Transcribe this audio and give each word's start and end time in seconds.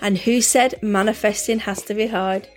And 0.00 0.18
who 0.18 0.40
said 0.40 0.74
manifesting 0.82 1.60
has 1.60 1.82
to 1.82 1.94
be 1.94 2.06
hard? 2.06 2.48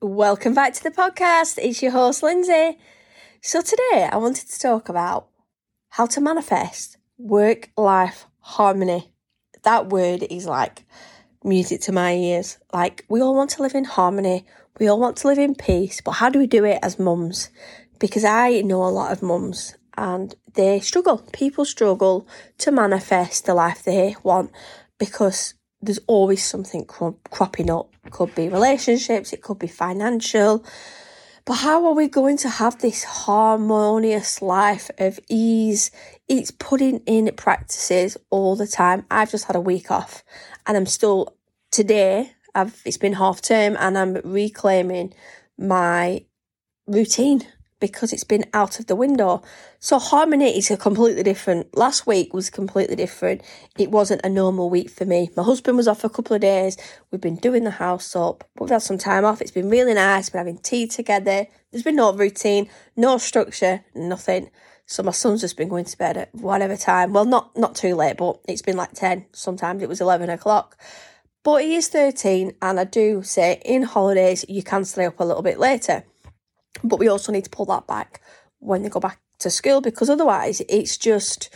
Welcome 0.00 0.54
back 0.54 0.72
to 0.74 0.82
the 0.82 0.90
podcast. 0.90 1.58
It's 1.58 1.82
your 1.82 1.92
host, 1.92 2.22
Lindsay. 2.22 2.78
So, 3.42 3.60
today 3.60 4.08
I 4.10 4.16
wanted 4.16 4.48
to 4.48 4.58
talk 4.60 4.88
about 4.88 5.28
how 5.90 6.06
to 6.06 6.20
manifest 6.20 6.96
work 7.18 7.70
life 7.76 8.26
harmony. 8.40 9.12
That 9.64 9.88
word 9.88 10.24
is 10.30 10.46
like 10.46 10.84
music 11.42 11.80
to 11.82 11.92
my 11.92 12.14
ears. 12.14 12.58
Like, 12.72 13.04
we 13.08 13.20
all 13.20 13.34
want 13.34 13.50
to 13.50 13.62
live 13.62 13.74
in 13.74 13.84
harmony, 13.84 14.46
we 14.78 14.88
all 14.88 15.00
want 15.00 15.16
to 15.18 15.28
live 15.28 15.38
in 15.38 15.54
peace, 15.54 16.00
but 16.00 16.12
how 16.12 16.28
do 16.28 16.38
we 16.38 16.46
do 16.46 16.64
it 16.64 16.78
as 16.82 16.98
mums? 16.98 17.50
Because 17.98 18.24
I 18.24 18.60
know 18.60 18.84
a 18.84 18.88
lot 18.88 19.12
of 19.12 19.22
mums 19.22 19.74
and 19.96 20.34
they 20.54 20.80
struggle. 20.80 21.18
People 21.32 21.64
struggle 21.64 22.26
to 22.58 22.70
manifest 22.70 23.46
the 23.46 23.54
life 23.54 23.82
they 23.82 24.16
want 24.22 24.50
because 24.98 25.54
there's 25.80 26.00
always 26.06 26.44
something 26.44 26.84
cro- 26.84 27.18
cropping 27.30 27.70
up. 27.70 27.92
Could 28.10 28.34
be 28.34 28.48
relationships, 28.48 29.32
it 29.32 29.42
could 29.42 29.58
be 29.58 29.66
financial. 29.66 30.64
But 31.44 31.54
how 31.54 31.86
are 31.86 31.94
we 31.94 32.08
going 32.08 32.38
to 32.38 32.48
have 32.48 32.80
this 32.80 33.04
harmonious 33.04 34.42
life 34.42 34.90
of 34.98 35.20
ease? 35.28 35.92
It's 36.28 36.50
putting 36.50 36.98
in 37.06 37.32
practices 37.36 38.16
all 38.30 38.56
the 38.56 38.66
time. 38.66 39.06
I've 39.10 39.30
just 39.30 39.44
had 39.44 39.54
a 39.54 39.60
week 39.60 39.90
off 39.90 40.24
and 40.66 40.76
I'm 40.76 40.86
still 40.86 41.36
today, 41.70 42.32
I've 42.54 42.82
it's 42.84 42.96
been 42.96 43.12
half 43.12 43.42
term 43.42 43.76
and 43.78 43.96
I'm 43.96 44.14
reclaiming 44.24 45.14
my 45.56 46.24
routine 46.88 47.46
because 47.86 48.12
it's 48.12 48.24
been 48.24 48.44
out 48.52 48.78
of 48.78 48.86
the 48.86 48.96
window. 48.96 49.42
So 49.78 49.98
harmony 49.98 50.56
is 50.56 50.70
a 50.70 50.76
completely 50.76 51.22
different. 51.22 51.76
Last 51.76 52.06
week 52.06 52.34
was 52.34 52.50
completely 52.50 52.96
different. 52.96 53.42
It 53.78 53.90
wasn't 53.90 54.22
a 54.24 54.28
normal 54.28 54.70
week 54.70 54.90
for 54.90 55.04
me. 55.04 55.30
My 55.36 55.42
husband 55.42 55.76
was 55.76 55.88
off 55.88 56.04
a 56.04 56.08
couple 56.08 56.34
of 56.34 56.42
days. 56.42 56.76
We've 57.10 57.20
been 57.20 57.36
doing 57.36 57.64
the 57.64 57.70
house 57.70 58.14
up. 58.16 58.44
We've 58.58 58.70
had 58.70 58.82
some 58.82 58.98
time 58.98 59.24
off. 59.24 59.40
It's 59.40 59.50
been 59.50 59.70
really 59.70 59.94
nice. 59.94 60.32
We're 60.32 60.38
having 60.38 60.58
tea 60.58 60.86
together. 60.86 61.46
There's 61.70 61.84
been 61.84 61.96
no 61.96 62.12
routine, 62.12 62.68
no 62.96 63.18
structure, 63.18 63.84
nothing. 63.94 64.50
So 64.86 65.02
my 65.02 65.10
son's 65.10 65.40
just 65.40 65.56
been 65.56 65.68
going 65.68 65.84
to 65.84 65.98
bed 65.98 66.16
at 66.16 66.34
whatever 66.34 66.76
time. 66.76 67.12
Well, 67.12 67.24
not 67.24 67.56
not 67.56 67.74
too 67.74 67.94
late, 67.96 68.16
but 68.16 68.40
it's 68.48 68.62
been 68.62 68.76
like 68.76 68.92
ten. 68.92 69.26
Sometimes 69.32 69.82
it 69.82 69.88
was 69.88 70.00
eleven 70.00 70.30
o'clock. 70.30 70.78
But 71.42 71.62
he 71.62 71.74
is 71.74 71.88
thirteen, 71.88 72.54
and 72.62 72.78
I 72.78 72.84
do 72.84 73.22
say 73.22 73.60
in 73.64 73.82
holidays 73.82 74.44
you 74.48 74.62
can 74.62 74.84
stay 74.84 75.06
up 75.06 75.18
a 75.20 75.24
little 75.24 75.42
bit 75.42 75.58
later. 75.58 76.04
But 76.82 76.98
we 76.98 77.08
also 77.08 77.32
need 77.32 77.44
to 77.44 77.50
pull 77.50 77.66
that 77.66 77.86
back 77.86 78.20
when 78.58 78.82
they 78.82 78.88
go 78.88 79.00
back 79.00 79.18
to 79.38 79.50
school 79.50 79.80
because 79.80 80.08
otherwise 80.08 80.62
it's 80.68 80.96
just 80.96 81.50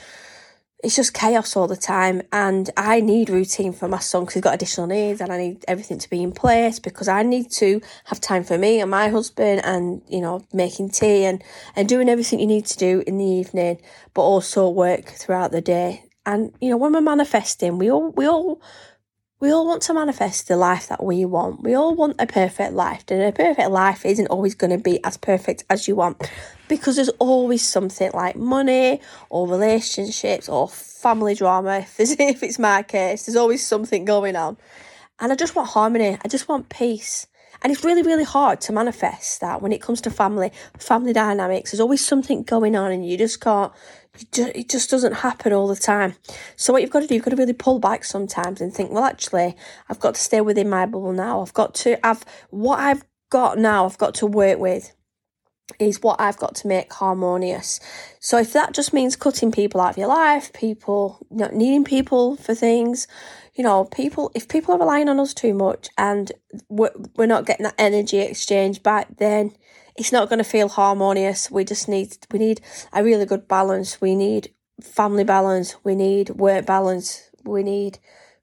it's 0.83 0.97
just 0.97 1.13
chaos 1.13 1.57
all 1.57 1.67
the 1.67 1.77
time. 1.77 2.23
And 2.33 2.71
I 2.77 3.01
need 3.01 3.29
routine 3.29 3.73
for 3.73 3.87
my 3.87 3.99
son 3.99 4.23
because 4.23 4.35
he's 4.35 4.43
got 4.43 4.55
additional 4.55 4.87
needs 4.87 5.21
and 5.21 5.31
I 5.31 5.37
need 5.37 5.65
everything 5.69 5.99
to 5.99 6.09
be 6.09 6.23
in 6.23 6.33
place 6.33 6.79
because 6.79 7.09
I 7.09 7.23
need 7.23 7.51
to 7.53 7.81
have 8.07 8.21
time 8.21 8.45
for 8.45 8.57
me 8.57 8.81
and 8.81 8.91
my 8.91 9.09
husband 9.09 9.61
and 9.65 10.03
you 10.09 10.21
know 10.21 10.45
making 10.53 10.91
tea 10.91 11.25
and 11.25 11.43
and 11.77 11.89
doing 11.89 12.09
everything 12.09 12.41
you 12.41 12.47
need 12.47 12.67
to 12.67 12.79
do 12.79 13.03
in 13.07 13.19
the 13.19 13.25
evening 13.25 13.81
but 14.15 14.23
also 14.23 14.69
work 14.69 15.07
throughout 15.07 15.53
the 15.53 15.61
day. 15.61 16.05
And 16.25 16.53
you 16.61 16.71
know 16.71 16.77
when 16.77 16.93
we're 16.93 17.01
manifesting 17.01 17.79
we 17.79 17.91
all 17.91 18.11
we 18.13 18.27
all 18.27 18.63
we 19.41 19.51
all 19.51 19.67
want 19.67 19.81
to 19.81 19.95
manifest 19.95 20.49
the 20.49 20.57
life 20.57 20.89
that 20.89 21.03
we 21.03 21.25
want. 21.25 21.63
We 21.63 21.75
all 21.75 21.95
want 21.95 22.17
a 22.19 22.27
perfect 22.27 22.75
life, 22.75 23.05
and 23.09 23.23
a 23.23 23.33
perfect 23.33 23.71
life 23.71 24.05
isn't 24.05 24.27
always 24.27 24.55
going 24.55 24.71
to 24.71 24.79
be 24.79 25.03
as 25.03 25.17
perfect 25.17 25.65
as 25.71 25.89
you 25.89 25.97
want 25.97 26.31
because 26.69 26.97
there's 26.97 27.09
always 27.19 27.67
something 27.67 28.11
like 28.13 28.37
money 28.37 29.01
or 29.31 29.49
relationships 29.49 30.49
or 30.49 30.69
family 30.69 31.35
drama. 31.35 31.87
If, 31.99 32.21
if 32.21 32.43
it's 32.43 32.59
my 32.59 32.83
case, 32.83 33.25
there's 33.25 33.37
always 33.37 33.67
something 33.67 34.05
going 34.05 34.37
on. 34.37 34.59
And 35.19 35.33
I 35.33 35.37
just 35.37 35.57
want 35.57 35.71
harmony, 35.71 36.19
I 36.23 36.29
just 36.29 36.49
want 36.49 36.69
peace. 36.69 37.27
And 37.63 37.73
it's 37.73 37.85
really, 37.85 38.03
really 38.03 38.25
hard 38.25 38.61
to 38.63 38.73
manifest 38.73 39.41
that 39.41 39.61
when 39.61 39.73
it 39.73 39.83
comes 39.83 40.01
to 40.03 40.11
family, 40.11 40.51
family 40.79 41.13
dynamics. 41.13 41.73
There's 41.73 41.81
always 41.81 42.05
something 42.05 42.43
going 42.43 42.77
on, 42.77 42.91
and 42.91 43.07
you 43.07 43.19
just 43.19 43.41
can't 43.41 43.73
it 44.15 44.69
just 44.69 44.91
doesn't 44.91 45.15
happen 45.15 45.53
all 45.53 45.69
the 45.69 45.77
time. 45.77 46.15
So 46.57 46.73
what 46.73 46.83
you've 46.83 46.91
got 46.91 47.01
to 47.01 47.07
do, 47.07 47.15
you've 47.15 47.25
got 47.25 47.31
to 47.31 47.37
really 47.37 47.53
pull 47.53 47.79
back 47.79 48.05
sometimes 48.05 48.61
and 48.61 48.73
think, 48.73 48.91
well, 48.91 49.05
actually, 49.05 49.57
I've 49.89 50.01
got 50.01 50.15
to 50.17 50.21
stay 50.21 50.41
within 50.41 50.69
my 50.69 50.87
bubble 50.87 51.13
now. 51.13 51.41
I've 51.41 51.55
got 51.55 51.75
to 51.77 52.05
I've 52.07 52.25
what 52.51 52.81
I've 52.81 53.05
got 53.31 53.59
now. 53.59 53.85
I've 53.85 53.99
got 53.99 54.15
to 54.17 54.27
work 54.27 54.59
with 54.59 54.95
is 55.79 56.03
what 56.03 56.21
I've 56.21 56.37
got 56.37 56.57
to 56.57 56.69
make 56.69 56.93
harmonious. 56.93 57.79
So 58.19 58.39
if 58.39 58.53
that 58.53 58.73
just 58.73 58.93
means 58.93 59.15
cutting 59.15 59.53
people 59.53 59.81
out 59.81 59.91
of 59.91 59.99
your 59.99 60.09
life, 60.09 60.53
people 60.53 61.25
not 61.31 61.55
needing 61.55 61.85
people 61.85 62.37
for 62.37 62.55
things, 62.55 63.07
you 63.55 63.65
know, 63.65 63.85
people 63.85 64.33
if 64.35 64.49
people 64.49 64.75
are 64.75 64.79
relying 64.79 65.09
on 65.09 65.21
us 65.21 65.33
too 65.33 65.55
much 65.55 65.89
and 65.97 66.33
we're, 66.69 66.91
we're 67.17 67.27
not 67.27 67.47
getting 67.47 67.65
that 67.65 67.75
energy 67.79 68.19
exchange 68.19 68.83
back, 68.83 69.17
then 69.19 69.53
it's 70.01 70.13
not 70.13 70.31
going 70.31 70.39
to 70.39 70.45
feel 70.45 70.71
harmonious. 70.71 71.51
We 71.51 71.63
just 71.63 71.87
need 71.87 72.17
we 72.33 72.39
need 72.39 72.63
a 72.91 73.05
really 73.05 73.27
good 73.27 73.47
balance. 73.47 74.01
We 74.01 74.15
need 74.15 74.51
family 74.83 75.25
balance. 75.25 75.77
We 75.85 75.95
need 75.95 76.31
work 76.31 76.65
balance. 76.65 77.31
We 77.45 77.63
need 77.63 77.99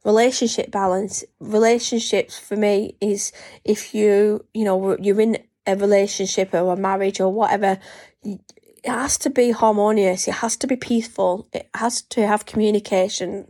relationship 0.05 0.69
balance. 0.69 1.23
Relationships 1.39 2.37
for 2.37 2.55
me 2.55 2.95
is 3.01 3.31
if 3.65 3.95
you 3.95 4.45
you 4.53 4.65
know 4.65 4.95
you're 4.99 5.19
in 5.19 5.39
a 5.65 5.75
relationship 5.75 6.53
or 6.53 6.73
a 6.73 6.77
marriage 6.77 7.19
or 7.19 7.33
whatever. 7.33 7.79
It 8.23 8.39
has 8.85 9.17
to 9.19 9.31
be 9.31 9.49
harmonious. 9.49 10.27
It 10.27 10.35
has 10.35 10.55
to 10.57 10.67
be 10.67 10.75
peaceful. 10.75 11.47
It 11.51 11.67
has 11.73 12.03
to 12.03 12.25
have 12.25 12.45
communication. 12.45 13.47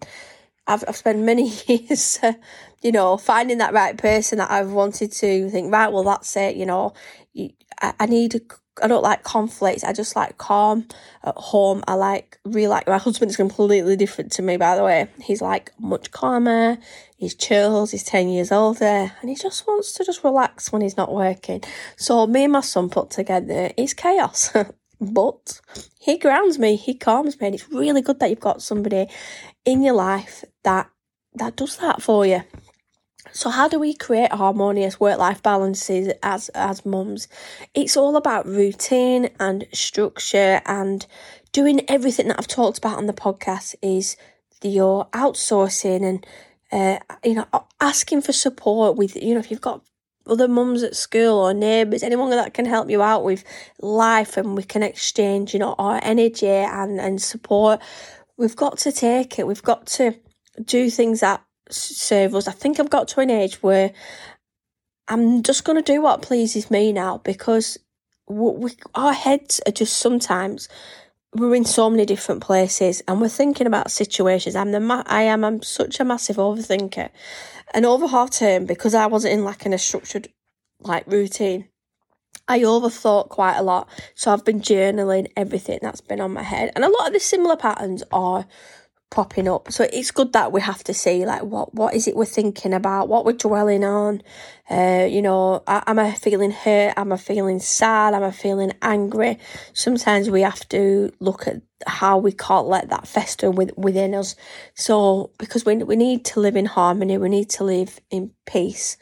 I've, 0.66 0.84
I've 0.88 0.96
spent 0.96 1.20
many 1.20 1.50
years, 1.68 2.18
uh, 2.24 2.34
you 2.82 2.92
know, 2.92 3.18
finding 3.18 3.58
that 3.60 3.74
right 3.74 3.98
person 3.98 4.40
that 4.40 4.50
I've 4.50 4.72
wanted 4.72 5.12
to 5.12 5.50
think, 5.50 5.72
right, 5.72 5.92
well, 5.92 6.04
that's 6.04 6.36
it, 6.38 6.56
you 6.56 6.66
know, 6.66 6.94
I, 7.82 7.94
I 8.00 8.06
need 8.06 8.42
I 8.82 8.88
don't 8.88 9.04
like 9.04 9.24
conflict. 9.24 9.84
I 9.84 9.94
just 9.94 10.16
like 10.16 10.38
calm 10.38 10.88
at 11.24 11.36
home. 11.36 11.84
I 11.88 11.96
like 11.96 12.40
really 12.46 12.68
like 12.68 12.88
my 12.88 12.98
husband 12.98 13.32
is 13.32 13.38
completely 13.38 13.96
different 13.96 14.32
to 14.34 14.42
me, 14.42 14.58
by 14.58 14.76
the 14.76 14.84
way. 14.84 15.08
He's 15.22 15.42
like 15.42 15.72
much 15.80 16.12
calmer. 16.12 16.78
He's 17.18 17.34
chills. 17.34 17.92
He's 17.92 18.04
ten 18.04 18.30
years 18.30 18.52
older, 18.52 19.12
and 19.20 19.30
he 19.30 19.36
just 19.36 19.66
wants 19.68 19.94
to 19.94 20.06
just 20.06 20.24
relax 20.24 20.72
when 20.72 20.82
he's 20.82 20.98
not 20.98 21.14
working. 21.14 21.64
So 21.96 22.28
me 22.28 22.44
and 22.44 22.54
my 22.54 22.62
son 22.62 22.90
put 22.90 23.10
together 23.10 23.72
is 23.78 23.94
chaos, 23.94 24.54
but 25.02 25.60
he 26.00 26.18
grounds 26.18 26.60
me. 26.60 26.76
He 26.76 26.94
calms 26.94 27.40
me, 27.40 27.48
and 27.48 27.56
it's 27.56 27.70
really 27.70 28.02
good 28.02 28.20
that 28.20 28.30
you've 28.30 28.40
got 28.40 28.62
somebody 28.62 29.08
in 29.66 29.82
your 29.82 29.96
life 29.96 30.44
that 30.64 30.90
that 31.36 31.56
does 31.56 31.78
that 31.78 32.02
for 32.02 32.26
you. 32.26 32.44
So 33.32 33.50
how 33.50 33.68
do 33.68 33.80
we 33.80 33.94
create 33.94 34.32
harmonious 34.32 35.00
work-life 35.00 35.44
balances 35.44 36.14
as 36.24 36.50
as 36.50 36.86
mums? 36.86 37.28
It's 37.74 37.98
all 37.98 38.16
about 38.16 38.46
routine 38.48 39.30
and 39.40 39.68
structure 39.74 40.62
and 40.66 41.06
doing 41.52 41.82
everything 41.90 42.28
that 42.28 42.40
I've 42.40 42.48
talked 42.48 42.78
about 42.78 42.98
on 42.98 43.08
the 43.08 43.14
podcast 43.14 43.76
is 43.82 44.18
your 44.64 45.06
outsourcing 45.08 46.04
and 46.04 46.28
uh, 46.72 47.00
you 47.24 47.36
know 47.36 47.48
asking 47.80 48.22
for 48.22 48.34
support 48.34 48.98
with 48.98 49.16
you 49.16 49.34
know 49.34 49.40
if 49.40 49.52
you've 49.52 49.62
got 49.62 49.82
other 50.30 50.48
mums 50.48 50.84
at 50.84 50.96
school 50.96 51.40
or 51.40 51.54
neighbours, 51.54 52.04
anyone 52.04 52.30
that 52.30 52.54
can 52.54 52.66
help 52.66 52.90
you 52.90 53.02
out 53.02 53.24
with 53.24 53.44
life 53.80 54.38
and 54.38 54.56
we 54.56 54.64
can 54.64 54.84
exchange, 54.84 55.54
you 55.54 55.60
know, 55.60 55.76
our 55.78 56.00
energy 56.04 56.48
and, 56.48 57.00
and 57.00 57.22
support. 57.22 57.80
We've 58.38 58.56
got 58.56 58.78
to 58.80 58.92
take 58.92 59.40
it. 59.40 59.48
We've 59.48 59.64
got 59.64 59.88
to 59.88 60.16
do 60.64 60.90
things 60.90 61.22
that 61.22 61.44
serve 61.70 62.36
us. 62.36 62.48
I 62.48 62.52
think 62.52 62.80
I've 62.80 62.90
got 62.90 63.08
to 63.10 63.20
an 63.20 63.30
age 63.30 63.62
where 63.64 63.92
I'm 65.08 65.44
just 65.44 65.64
going 65.64 65.82
to 65.82 65.94
do 65.94 66.02
what 66.02 66.22
pleases 66.22 66.70
me 66.70 66.92
now 66.92 67.20
because 67.20 67.78
we, 68.28 68.72
our 68.94 69.14
heads 69.14 69.62
are 69.66 69.72
just 69.72 69.98
sometimes 69.98 70.68
we're 71.34 71.56
in 71.56 71.66
so 71.66 71.90
many 71.90 72.06
different 72.06 72.42
places 72.42 73.02
and 73.08 73.22
we're 73.22 73.30
thinking 73.30 73.68
about 73.68 73.92
situations. 73.92 74.56
I'm 74.56 74.72
the 74.72 74.80
ma- 74.80 75.04
I 75.06 75.24
am 75.24 75.44
I'm 75.44 75.62
such 75.62 76.00
a 76.00 76.06
massive 76.06 76.38
overthinker, 76.38 77.10
and 77.74 77.86
over 77.86 78.08
half 78.08 78.32
term 78.32 78.66
because 78.66 78.94
I 78.94 79.06
wasn't 79.08 79.36
in 79.36 79.44
like 79.44 79.66
in 79.66 79.74
a 79.74 79.78
structured 79.78 80.30
like 80.82 81.06
routine. 81.08 81.70
I 82.50 82.60
overthought 82.60 83.30
quite 83.30 83.58
a 83.58 83.62
lot, 83.62 83.90
so 84.16 84.32
I've 84.32 84.46
been 84.46 84.62
journaling 84.62 85.28
everything 85.36 85.80
that's 85.82 86.02
been 86.02 86.22
on 86.22 86.34
my 86.34 86.44
head, 86.44 86.72
and 86.76 86.84
a 86.86 86.90
lot 86.90 87.08
of 87.08 87.14
the 87.14 87.20
similar 87.20 87.58
patterns 87.58 88.04
are 88.12 88.46
popping 89.10 89.48
up. 89.48 89.72
So 89.72 89.88
it's 89.92 90.12
good 90.12 90.34
that 90.34 90.52
we 90.52 90.62
have 90.62 90.84
to 90.86 90.94
see 90.94 91.26
like 91.26 91.44
what 91.44 91.74
what 91.74 91.94
is 91.94 92.08
it 92.08 92.16
we're 92.16 92.26
thinking 92.26 92.74
about, 92.74 93.08
what 93.08 93.26
we're 93.26 93.34
dwelling 93.34 93.84
on. 93.84 94.22
Uh, 94.70 95.08
you 95.10 95.22
know, 95.22 95.64
am 95.68 96.00
I 96.00 96.12
feeling 96.12 96.52
hurt? 96.52 96.94
Am 96.98 97.14
I 97.14 97.18
feeling 97.18 97.60
sad? 97.60 98.14
Am 98.14 98.24
I 98.24 98.32
feeling 98.32 98.74
angry? 98.82 99.40
Sometimes 99.74 100.30
we 100.30 100.42
have 100.42 100.68
to 100.70 101.12
look 101.20 101.48
at 101.48 101.62
how 101.86 102.18
we 102.18 102.32
can't 102.32 102.68
let 102.68 102.90
that 102.90 103.08
fester 103.08 103.52
with, 103.52 103.72
within 103.78 104.14
us. 104.14 104.36
So 104.76 105.32
because 105.38 105.66
we 105.66 105.76
we 105.78 105.96
need 105.96 106.26
to 106.26 106.40
live 106.40 106.56
in 106.56 106.66
harmony, 106.66 107.18
we 107.18 107.30
need 107.30 107.50
to 107.52 107.64
live 107.64 108.00
in 108.10 108.32
peace. 108.46 108.98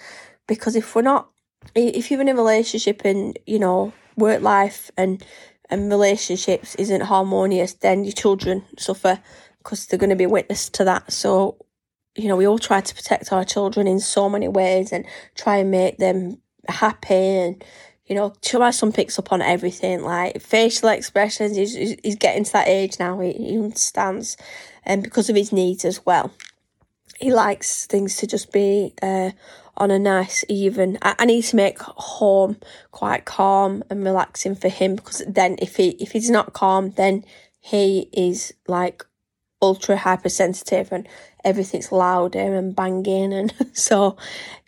Because 0.48 0.76
if 0.76 0.94
we're 0.94 1.02
not, 1.02 1.30
if 1.74 2.12
you're 2.12 2.22
in 2.22 2.30
a 2.30 2.36
relationship 2.36 3.02
and 3.06 3.38
you 3.48 3.58
know 3.58 3.92
work 4.18 4.42
life 4.42 4.92
and 4.98 5.24
and 5.70 5.90
relationships 5.90 6.76
isn't 6.76 7.02
harmonious, 7.02 7.74
then 7.74 8.04
your 8.04 8.14
children 8.14 8.64
suffer 8.78 9.20
because 9.66 9.88
they're 9.88 10.00
going 10.00 10.12
to 10.12 10.16
be 10.16 10.28
witness 10.28 10.70
to 10.70 10.86
that. 10.86 11.12
So, 11.12 11.58
you 12.16 12.30
know, 12.30 12.38
we 12.38 12.48
all 12.48 12.60
try 12.60 12.80
to 12.80 12.96
protect 12.96 13.34
our 13.34 13.44
children 13.44 13.88
in 13.88 14.00
so 14.00 14.30
many 14.30 14.48
ways 14.48 14.94
and 14.94 15.06
try 15.34 15.58
and 15.58 15.72
make 15.72 15.98
them 15.98 16.42
happy 16.70 17.14
and 17.14 17.64
you 18.08 18.14
know, 18.14 18.34
my 18.54 18.70
son 18.70 18.92
picks 18.92 19.18
up 19.18 19.34
on 19.34 19.42
everything, 19.42 20.04
like 20.04 20.40
facial 20.40 20.90
expressions. 20.90 21.58
He's, 21.58 21.74
he's 21.74 22.16
getting 22.16 22.44
to 22.44 22.54
that 22.54 22.68
age 22.68 23.00
now, 23.00 23.20
he, 23.20 23.34
he 23.34 23.58
understands, 23.58 24.38
and 24.84 25.02
because 25.02 25.30
of 25.30 25.36
his 25.36 25.52
needs 25.52 25.84
as 25.84 26.06
well. 26.06 26.32
He 27.20 27.34
likes 27.34 27.88
things 27.88 28.18
to 28.18 28.28
just 28.28 28.52
be 28.52 28.94
uh, 29.02 29.32
on 29.78 29.90
a 29.90 29.98
nice, 29.98 30.46
even. 30.50 31.00
I, 31.02 31.16
I 31.18 31.26
need 31.26 31.46
to 31.46 31.56
make 31.56 31.80
home 31.80 32.58
quite 32.92 33.26
calm 33.26 33.84
and 33.90 34.04
relaxing 34.04 34.54
for 34.54 34.70
him 34.70 34.98
because 34.98 35.24
then 35.28 35.56
if 35.60 35.78
he 35.78 35.90
if 35.92 36.12
he's 36.12 36.30
not 36.30 36.54
calm, 36.54 36.92
then 36.92 37.24
he 37.60 38.10
is 38.14 38.54
like 38.68 39.04
ultra 39.66 39.98
hypersensitive 39.98 40.92
and 40.92 41.08
everything's 41.44 41.92
louder 41.92 42.56
and 42.56 42.76
banging 42.76 43.34
and 43.34 43.54
so 43.74 44.16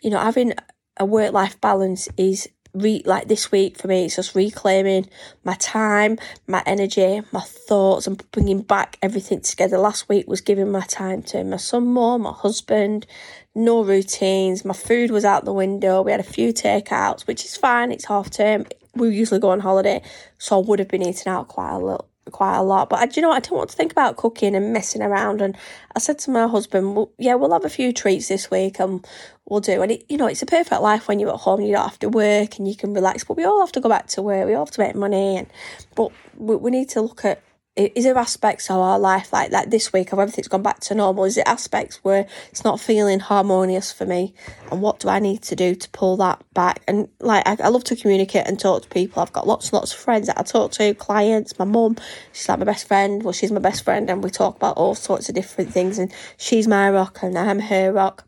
you 0.02 0.10
know 0.10 0.18
having 0.18 0.52
a 0.98 1.04
work 1.04 1.32
life 1.32 1.60
balance 1.60 2.08
is 2.16 2.48
re 2.74 3.02
like 3.06 3.28
this 3.28 3.50
week 3.50 3.78
for 3.78 3.88
me 3.88 4.04
it's 4.04 4.16
just 4.16 4.34
reclaiming 4.34 5.08
my 5.44 5.54
time 5.54 6.18
my 6.46 6.62
energy 6.66 7.22
my 7.32 7.40
thoughts 7.40 8.06
and 8.06 8.30
bringing 8.30 8.60
back 8.60 8.98
everything 9.02 9.40
together. 9.40 9.78
Last 9.78 10.08
week 10.08 10.28
was 10.28 10.40
giving 10.40 10.70
my 10.70 10.82
time 10.82 11.22
to 11.24 11.42
my 11.44 11.56
son 11.56 11.86
more 11.86 12.18
my 12.18 12.32
husband 12.32 13.06
no 13.54 13.82
routines 13.82 14.64
my 14.64 14.74
food 14.74 15.10
was 15.10 15.24
out 15.24 15.44
the 15.44 15.52
window 15.52 16.02
we 16.02 16.10
had 16.10 16.20
a 16.20 16.34
few 16.36 16.52
takeouts 16.52 17.26
which 17.26 17.44
is 17.44 17.56
fine 17.56 17.90
it's 17.90 18.04
half 18.04 18.30
term 18.30 18.66
we 18.94 19.14
usually 19.14 19.40
go 19.40 19.50
on 19.50 19.60
holiday 19.60 20.02
so 20.36 20.60
i 20.60 20.62
would 20.64 20.78
have 20.78 20.88
been 20.88 21.02
eating 21.02 21.32
out 21.32 21.48
quite 21.48 21.72
a 21.72 21.78
little 21.78 22.07
quite 22.32 22.56
a 22.56 22.62
lot. 22.62 22.88
But 22.88 23.00
I, 23.00 23.08
you 23.14 23.22
know, 23.22 23.30
I 23.30 23.40
don't 23.40 23.58
want 23.58 23.70
to 23.70 23.76
think 23.76 23.92
about 23.92 24.16
cooking 24.16 24.54
and 24.54 24.72
messing 24.72 25.02
around. 25.02 25.40
And 25.40 25.56
I 25.94 25.98
said 25.98 26.18
to 26.20 26.30
my 26.30 26.46
husband, 26.46 26.94
well, 26.94 27.10
"Yeah, 27.18 27.34
we'll 27.34 27.52
have 27.52 27.64
a 27.64 27.70
few 27.70 27.92
treats 27.92 28.28
this 28.28 28.50
week, 28.50 28.78
and 28.80 29.06
we'll 29.46 29.60
do." 29.60 29.82
And 29.82 29.92
it, 29.92 30.04
you 30.08 30.16
know, 30.16 30.26
it's 30.26 30.42
a 30.42 30.46
perfect 30.46 30.82
life 30.82 31.08
when 31.08 31.20
you're 31.20 31.32
at 31.32 31.40
home. 31.40 31.60
You 31.60 31.72
don't 31.72 31.88
have 31.88 31.98
to 32.00 32.08
work 32.08 32.58
and 32.58 32.68
you 32.68 32.76
can 32.76 32.94
relax. 32.94 33.24
But 33.24 33.36
we 33.36 33.44
all 33.44 33.60
have 33.60 33.72
to 33.72 33.80
go 33.80 33.88
back 33.88 34.06
to 34.08 34.22
work. 34.22 34.46
We 34.46 34.54
all 34.54 34.66
have 34.66 34.74
to 34.74 34.80
make 34.80 34.94
money, 34.94 35.36
and 35.36 35.46
but 35.94 36.12
we, 36.36 36.56
we 36.56 36.70
need 36.70 36.88
to 36.90 37.02
look 37.02 37.24
at 37.24 37.42
is 37.78 38.04
there 38.04 38.18
aspects 38.18 38.70
of 38.70 38.76
our 38.76 38.98
life 38.98 39.32
like 39.32 39.50
that 39.52 39.70
this 39.70 39.92
week 39.92 40.12
of 40.12 40.18
everything's 40.18 40.48
gone 40.48 40.62
back 40.62 40.80
to 40.80 40.94
normal? 40.94 41.24
Is 41.24 41.38
it 41.38 41.46
aspects 41.46 42.02
where 42.02 42.26
it's 42.50 42.64
not 42.64 42.80
feeling 42.80 43.20
harmonious 43.20 43.92
for 43.92 44.04
me? 44.04 44.34
And 44.72 44.82
what 44.82 44.98
do 44.98 45.08
I 45.08 45.20
need 45.20 45.42
to 45.44 45.56
do 45.56 45.74
to 45.76 45.88
pull 45.90 46.16
that 46.16 46.42
back? 46.54 46.82
And 46.88 47.08
like, 47.20 47.46
I, 47.46 47.56
I 47.62 47.68
love 47.68 47.84
to 47.84 47.96
communicate 47.96 48.46
and 48.46 48.58
talk 48.58 48.82
to 48.82 48.88
people. 48.88 49.22
I've 49.22 49.32
got 49.32 49.46
lots 49.46 49.66
and 49.66 49.74
lots 49.74 49.92
of 49.92 49.98
friends 50.00 50.26
that 50.26 50.38
I 50.38 50.42
talk 50.42 50.72
to, 50.72 50.92
clients, 50.94 51.58
my 51.58 51.64
mum, 51.64 51.96
she's 52.32 52.48
like 52.48 52.58
my 52.58 52.64
best 52.64 52.88
friend. 52.88 53.22
Well, 53.22 53.32
she's 53.32 53.52
my 53.52 53.60
best 53.60 53.84
friend, 53.84 54.10
and 54.10 54.24
we 54.24 54.30
talk 54.30 54.56
about 54.56 54.76
all 54.76 54.96
sorts 54.96 55.28
of 55.28 55.36
different 55.36 55.72
things. 55.72 55.98
And 55.98 56.12
she's 56.36 56.66
my 56.66 56.90
rock, 56.90 57.20
and 57.22 57.38
I'm 57.38 57.60
her 57.60 57.92
rock 57.92 58.24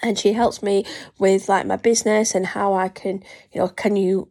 and 0.00 0.16
she 0.16 0.32
helps 0.32 0.62
me 0.62 0.84
with 1.18 1.48
like 1.48 1.66
my 1.66 1.74
business 1.74 2.34
and 2.34 2.46
how 2.46 2.72
I 2.72 2.88
can, 2.88 3.24
you 3.50 3.60
know, 3.60 3.68
can 3.68 3.96
you 3.96 4.28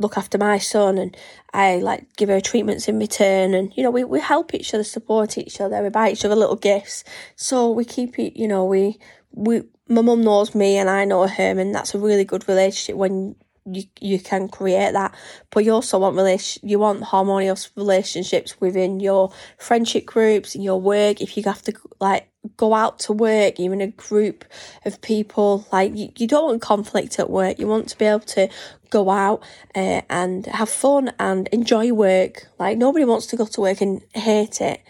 look 0.00 0.16
after 0.16 0.38
my 0.38 0.58
son 0.58 0.98
and 0.98 1.16
I 1.52 1.76
like 1.76 2.16
give 2.16 2.28
her 2.28 2.40
treatments 2.40 2.88
in 2.88 2.98
return 2.98 3.54
and 3.54 3.72
you 3.76 3.82
know 3.82 3.90
we, 3.90 4.02
we 4.04 4.20
help 4.20 4.54
each 4.54 4.74
other 4.74 4.84
support 4.84 5.38
each 5.38 5.60
other 5.60 5.82
we 5.82 5.90
buy 5.90 6.10
each 6.10 6.24
other 6.24 6.34
little 6.36 6.56
gifts. 6.56 7.04
So 7.36 7.70
we 7.70 7.84
keep 7.84 8.18
it 8.18 8.38
you 8.38 8.48
know 8.48 8.64
we 8.64 8.98
we 9.32 9.62
my 9.88 10.02
mum 10.02 10.22
knows 10.22 10.54
me 10.54 10.76
and 10.76 10.88
I 10.88 11.04
know 11.04 11.26
her 11.26 11.60
and 11.60 11.74
that's 11.74 11.94
a 11.94 11.98
really 11.98 12.24
good 12.24 12.48
relationship 12.48 12.96
when 12.96 13.36
you 13.66 13.82
you 14.00 14.18
can 14.18 14.48
create 14.48 14.92
that 14.92 15.14
but 15.50 15.64
you 15.64 15.72
also 15.72 15.98
want 15.98 16.16
relation 16.16 16.66
you 16.66 16.78
want 16.78 17.02
harmonious 17.02 17.70
relationships 17.76 18.60
within 18.60 19.00
your 19.00 19.32
friendship 19.58 20.06
groups 20.06 20.54
in 20.54 20.62
your 20.62 20.80
work 20.80 21.20
if 21.20 21.36
you 21.36 21.42
have 21.42 21.62
to 21.62 21.72
like 22.00 22.28
go 22.56 22.72
out 22.72 22.98
to 22.98 23.12
work 23.12 23.58
you're 23.58 23.74
in 23.74 23.82
a 23.82 23.86
group 23.88 24.46
of 24.86 25.00
people 25.02 25.66
like 25.72 25.94
you, 25.94 26.10
you 26.16 26.26
don't 26.26 26.44
want 26.44 26.62
conflict 26.62 27.18
at 27.18 27.28
work 27.28 27.58
you 27.58 27.66
want 27.66 27.86
to 27.88 27.98
be 27.98 28.06
able 28.06 28.20
to 28.20 28.48
go 28.90 29.08
out 29.08 29.42
uh, 29.74 30.02
and 30.10 30.46
have 30.46 30.68
fun 30.68 31.12
and 31.18 31.48
enjoy 31.48 31.92
work. 31.92 32.48
Like 32.58 32.76
nobody 32.76 33.04
wants 33.04 33.26
to 33.28 33.36
go 33.36 33.46
to 33.46 33.60
work 33.60 33.80
and 33.80 34.02
hate 34.14 34.60
it. 34.60 34.82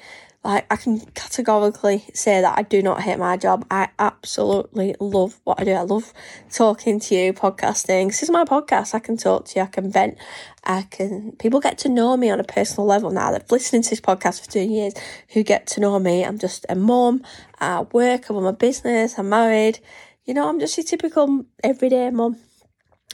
Like 0.42 0.66
I 0.72 0.76
can 0.76 1.00
categorically 1.00 2.06
say 2.14 2.40
that 2.40 2.58
I 2.58 2.62
do 2.62 2.80
not 2.80 3.02
hate 3.02 3.18
my 3.18 3.36
job. 3.36 3.66
I 3.70 3.90
absolutely 3.98 4.96
love 4.98 5.38
what 5.44 5.60
I 5.60 5.64
do. 5.64 5.72
I 5.72 5.82
love 5.82 6.14
talking 6.50 6.98
to 6.98 7.14
you, 7.14 7.32
podcasting. 7.34 8.06
This 8.06 8.22
is 8.22 8.30
my 8.30 8.44
podcast. 8.44 8.94
I 8.94 9.00
can 9.00 9.18
talk 9.18 9.44
to 9.46 9.58
you. 9.58 9.64
I 9.64 9.66
can 9.66 9.92
vent. 9.92 10.16
I 10.64 10.82
can. 10.82 11.32
People 11.32 11.60
get 11.60 11.76
to 11.78 11.90
know 11.90 12.16
me 12.16 12.30
on 12.30 12.40
a 12.40 12.44
personal 12.44 12.86
level 12.86 13.10
now. 13.10 13.32
They've 13.32 13.50
listened 13.50 13.84
to 13.84 13.90
this 13.90 14.00
podcast 14.00 14.40
for 14.42 14.50
two 14.50 14.60
years. 14.60 14.94
Who 15.34 15.42
get 15.42 15.66
to 15.68 15.80
know 15.80 15.98
me. 15.98 16.24
I'm 16.24 16.38
just 16.38 16.64
a 16.70 16.74
mom. 16.74 17.22
I 17.58 17.82
work. 17.82 18.30
I 18.30 18.34
run 18.34 18.44
my 18.44 18.52
business. 18.52 19.18
I'm 19.18 19.28
married. 19.28 19.80
You 20.24 20.32
know, 20.32 20.48
I'm 20.48 20.58
just 20.58 20.78
a 20.78 20.82
typical 20.82 21.44
everyday 21.62 22.10
mom 22.10 22.36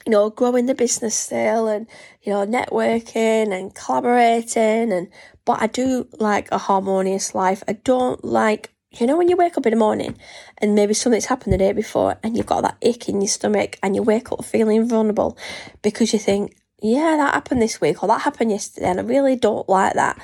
you 0.05 0.13
know, 0.13 0.31
growing 0.31 0.67
the 0.67 0.75
business 0.75 1.17
still 1.17 1.67
and, 1.67 1.89
you 2.23 2.33
know, 2.33 2.47
networking 2.47 3.53
and 3.53 3.75
collaborating 3.75 4.93
and, 4.93 5.09
but 5.47 5.63
I 5.63 5.69
do 5.69 6.07
like 6.19 6.51
a 6.53 6.59
harmonious 6.59 7.35
life. 7.35 7.63
I 7.67 7.75
don't 7.75 8.23
like, 8.23 8.75
you 8.91 9.07
know, 9.07 9.17
when 9.17 9.29
you 9.29 9.37
wake 9.37 9.57
up 9.57 9.65
in 9.65 9.71
the 9.71 9.79
morning 9.79 10.19
and 10.59 10.75
maybe 10.75 10.93
something's 10.93 11.27
happened 11.27 11.55
the 11.55 11.59
day 11.59 11.73
before 11.73 12.19
and 12.23 12.37
you've 12.37 12.47
got 12.47 12.63
that 12.63 12.77
ick 12.87 13.09
in 13.09 13.23
your 13.23 13.29
stomach 13.29 13.79
and 13.83 13.97
you 13.97 14.03
wake 14.03 14.31
up 14.33 14.45
feeling 14.45 14.87
vulnerable 14.87 15.39
because 15.81 16.13
you 16.13 16.19
think, 16.19 16.57
yeah, 16.83 17.17
that 17.17 17.33
happened 17.33 17.63
this 17.63 17.81
week 17.81 18.03
or 18.03 18.09
that 18.09 18.23
happened 18.23 18.51
yesterday 18.51 18.89
and 18.89 19.01
I 19.01 19.05
really 19.05 19.37
don't 19.37 19.67
like 19.69 19.95
that. 19.95 20.21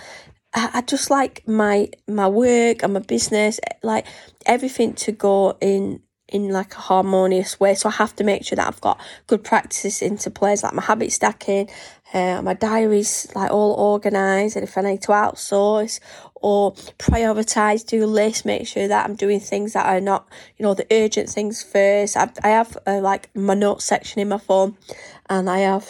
I, 0.54 0.82
just 0.82 1.08
like 1.08 1.48
my 1.48 1.88
my 2.06 2.28
work 2.28 2.82
and 2.82 2.92
my 2.92 3.00
business, 3.00 3.58
eh, 3.66 3.74
like 3.82 4.06
everything 4.44 4.92
to 4.94 5.12
go 5.12 5.56
in 5.62 6.02
in 6.32 6.48
like 6.48 6.74
a 6.74 6.80
harmonious 6.80 7.60
way. 7.60 7.74
So 7.74 7.88
I 7.88 7.92
have 7.92 8.16
to 8.16 8.24
make 8.24 8.44
sure 8.44 8.56
that 8.56 8.66
I've 8.66 8.80
got 8.80 9.00
good 9.26 9.44
practices 9.44 10.02
into 10.02 10.30
place, 10.30 10.62
like 10.62 10.72
my 10.72 10.82
habit 10.82 11.12
stacking, 11.12 11.68
uh, 12.12 12.42
my 12.42 12.54
diaries 12.54 13.26
like 13.34 13.50
all 13.50 13.74
organised, 13.74 14.56
and 14.56 14.64
if 14.64 14.76
I 14.76 14.82
need 14.82 15.02
to 15.02 15.12
outsource 15.12 16.00
or 16.34 16.72
prioritise, 16.98 17.86
do 17.86 18.04
lists, 18.06 18.44
make 18.44 18.66
sure 18.66 18.88
that 18.88 19.08
I'm 19.08 19.14
doing 19.14 19.40
things 19.40 19.72
that 19.72 19.86
are 19.86 20.00
not, 20.00 20.28
you 20.56 20.64
know, 20.64 20.74
the 20.74 20.86
urgent 20.90 21.28
things 21.28 21.62
first. 21.62 22.16
I've, 22.16 22.32
I 22.42 22.48
have 22.48 22.76
uh, 22.86 23.00
like 23.00 23.34
my 23.34 23.54
notes 23.54 23.84
section 23.84 24.20
in 24.20 24.28
my 24.28 24.38
phone, 24.38 24.76
and 25.28 25.48
I 25.48 25.60
have 25.60 25.88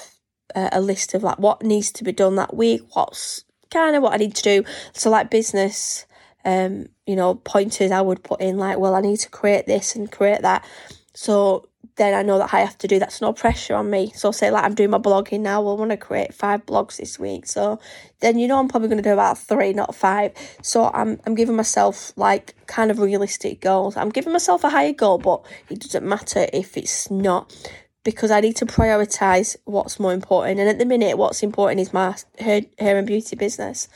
uh, 0.55 0.69
a 0.73 0.81
list 0.81 1.15
of 1.15 1.23
like 1.23 1.39
what 1.39 1.63
needs 1.63 1.91
to 1.93 2.05
be 2.05 2.13
done 2.13 2.37
that 2.37 2.55
week, 2.55 2.83
what's 2.95 3.45
kind 3.71 3.97
of 3.97 4.03
what 4.03 4.13
I 4.13 4.19
need 4.19 4.35
to 4.37 4.43
do. 4.43 4.65
So 4.93 5.11
like 5.11 5.31
business 5.31 6.07
um, 6.45 6.87
you 7.07 7.17
know, 7.17 7.35
pointers 7.37 7.91
I 7.91 8.01
would 8.01 8.23
put 8.23 8.41
in 8.41 8.59
like, 8.59 8.79
well, 8.79 8.95
I 8.95 9.01
need 9.01 9.19
to 9.19 9.31
create 9.31 9.67
this 9.67 9.95
and 9.95 10.11
create 10.11 10.43
that. 10.43 10.65
So 11.15 11.69
then 11.97 12.15
I 12.15 12.23
know 12.23 12.39
that 12.39 12.55
I 12.55 12.61
have 12.61 12.79
to 12.79 12.89
do 12.89 12.99
that's 12.99 13.21
no 13.21 13.33
pressure 13.33 13.75
on 13.75 13.91
me. 13.91 14.13
So 14.15 14.33
say 14.33 14.51
like 14.51 14.65
I'm 14.65 14.75
doing 14.75 14.91
my 14.91 14.99
blogging 14.99 15.41
now, 15.41 15.61
well, 15.61 15.77
I 15.77 15.79
want 15.79 15.91
to 15.91 15.97
create 15.97 16.35
five 16.35 16.65
blogs 16.65 16.97
this 16.97 17.19
week. 17.19 17.47
So 17.47 17.79
then 18.21 18.39
you 18.39 18.49
know 18.49 18.59
I'm 18.59 18.69
probably 18.69 18.89
gonna 18.89 19.03
do 19.03 19.13
about 19.13 19.39
three, 19.39 19.73
not 19.73 19.95
five. 19.95 20.33
So 20.63 20.91
I'm 20.95 21.21
I'm 21.27 21.35
giving 21.35 21.57
myself 21.57 22.13
like 22.17 22.55
kind 22.67 22.91
of 22.91 22.99
realistic 22.99 23.61
goals. 23.61 23.97
I'm 23.97 24.11
giving 24.11 24.33
myself 24.33 24.65
a 24.65 24.71
higher 24.71 24.93
goal, 24.93 25.19
but 25.19 25.45
it 25.69 25.81
doesn't 25.81 26.07
matter 26.07 26.47
if 26.53 26.77
it's 26.77 27.11
not 27.11 27.53
because 28.05 28.31
I 28.31 28.41
need 28.41 28.57
to 28.57 28.67
prioritize 28.67 29.57
what's 29.65 30.01
more 30.01 30.13
important. 30.13 30.59
And 30.59 30.69
at 30.69 30.79
the 30.79 30.87
minute, 30.87 31.19
what's 31.19 31.43
important 31.43 31.81
is 31.81 31.93
my 31.93 32.17
hair, 32.39 32.63
hair 32.79 32.99
and 32.99 33.07
beauty 33.07 33.37
business 33.37 33.89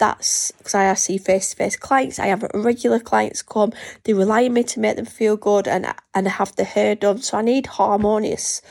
that's 0.00 0.50
because 0.52 0.74
I 0.74 0.94
see 0.94 1.18
face 1.18 1.50
to 1.50 1.56
face 1.56 1.76
clients. 1.76 2.18
I 2.18 2.26
have 2.28 2.42
regular 2.54 2.98
clients 2.98 3.42
come. 3.42 3.72
They 4.04 4.14
rely 4.14 4.46
on 4.46 4.54
me 4.54 4.64
to 4.64 4.80
make 4.80 4.96
them 4.96 5.04
feel 5.04 5.36
good 5.36 5.68
and 5.68 5.86
and 6.14 6.26
have 6.26 6.56
the 6.56 6.64
hair 6.64 6.96
done. 6.96 7.18
So 7.18 7.38
I 7.38 7.42
need 7.42 7.66
harmonious 7.66 8.62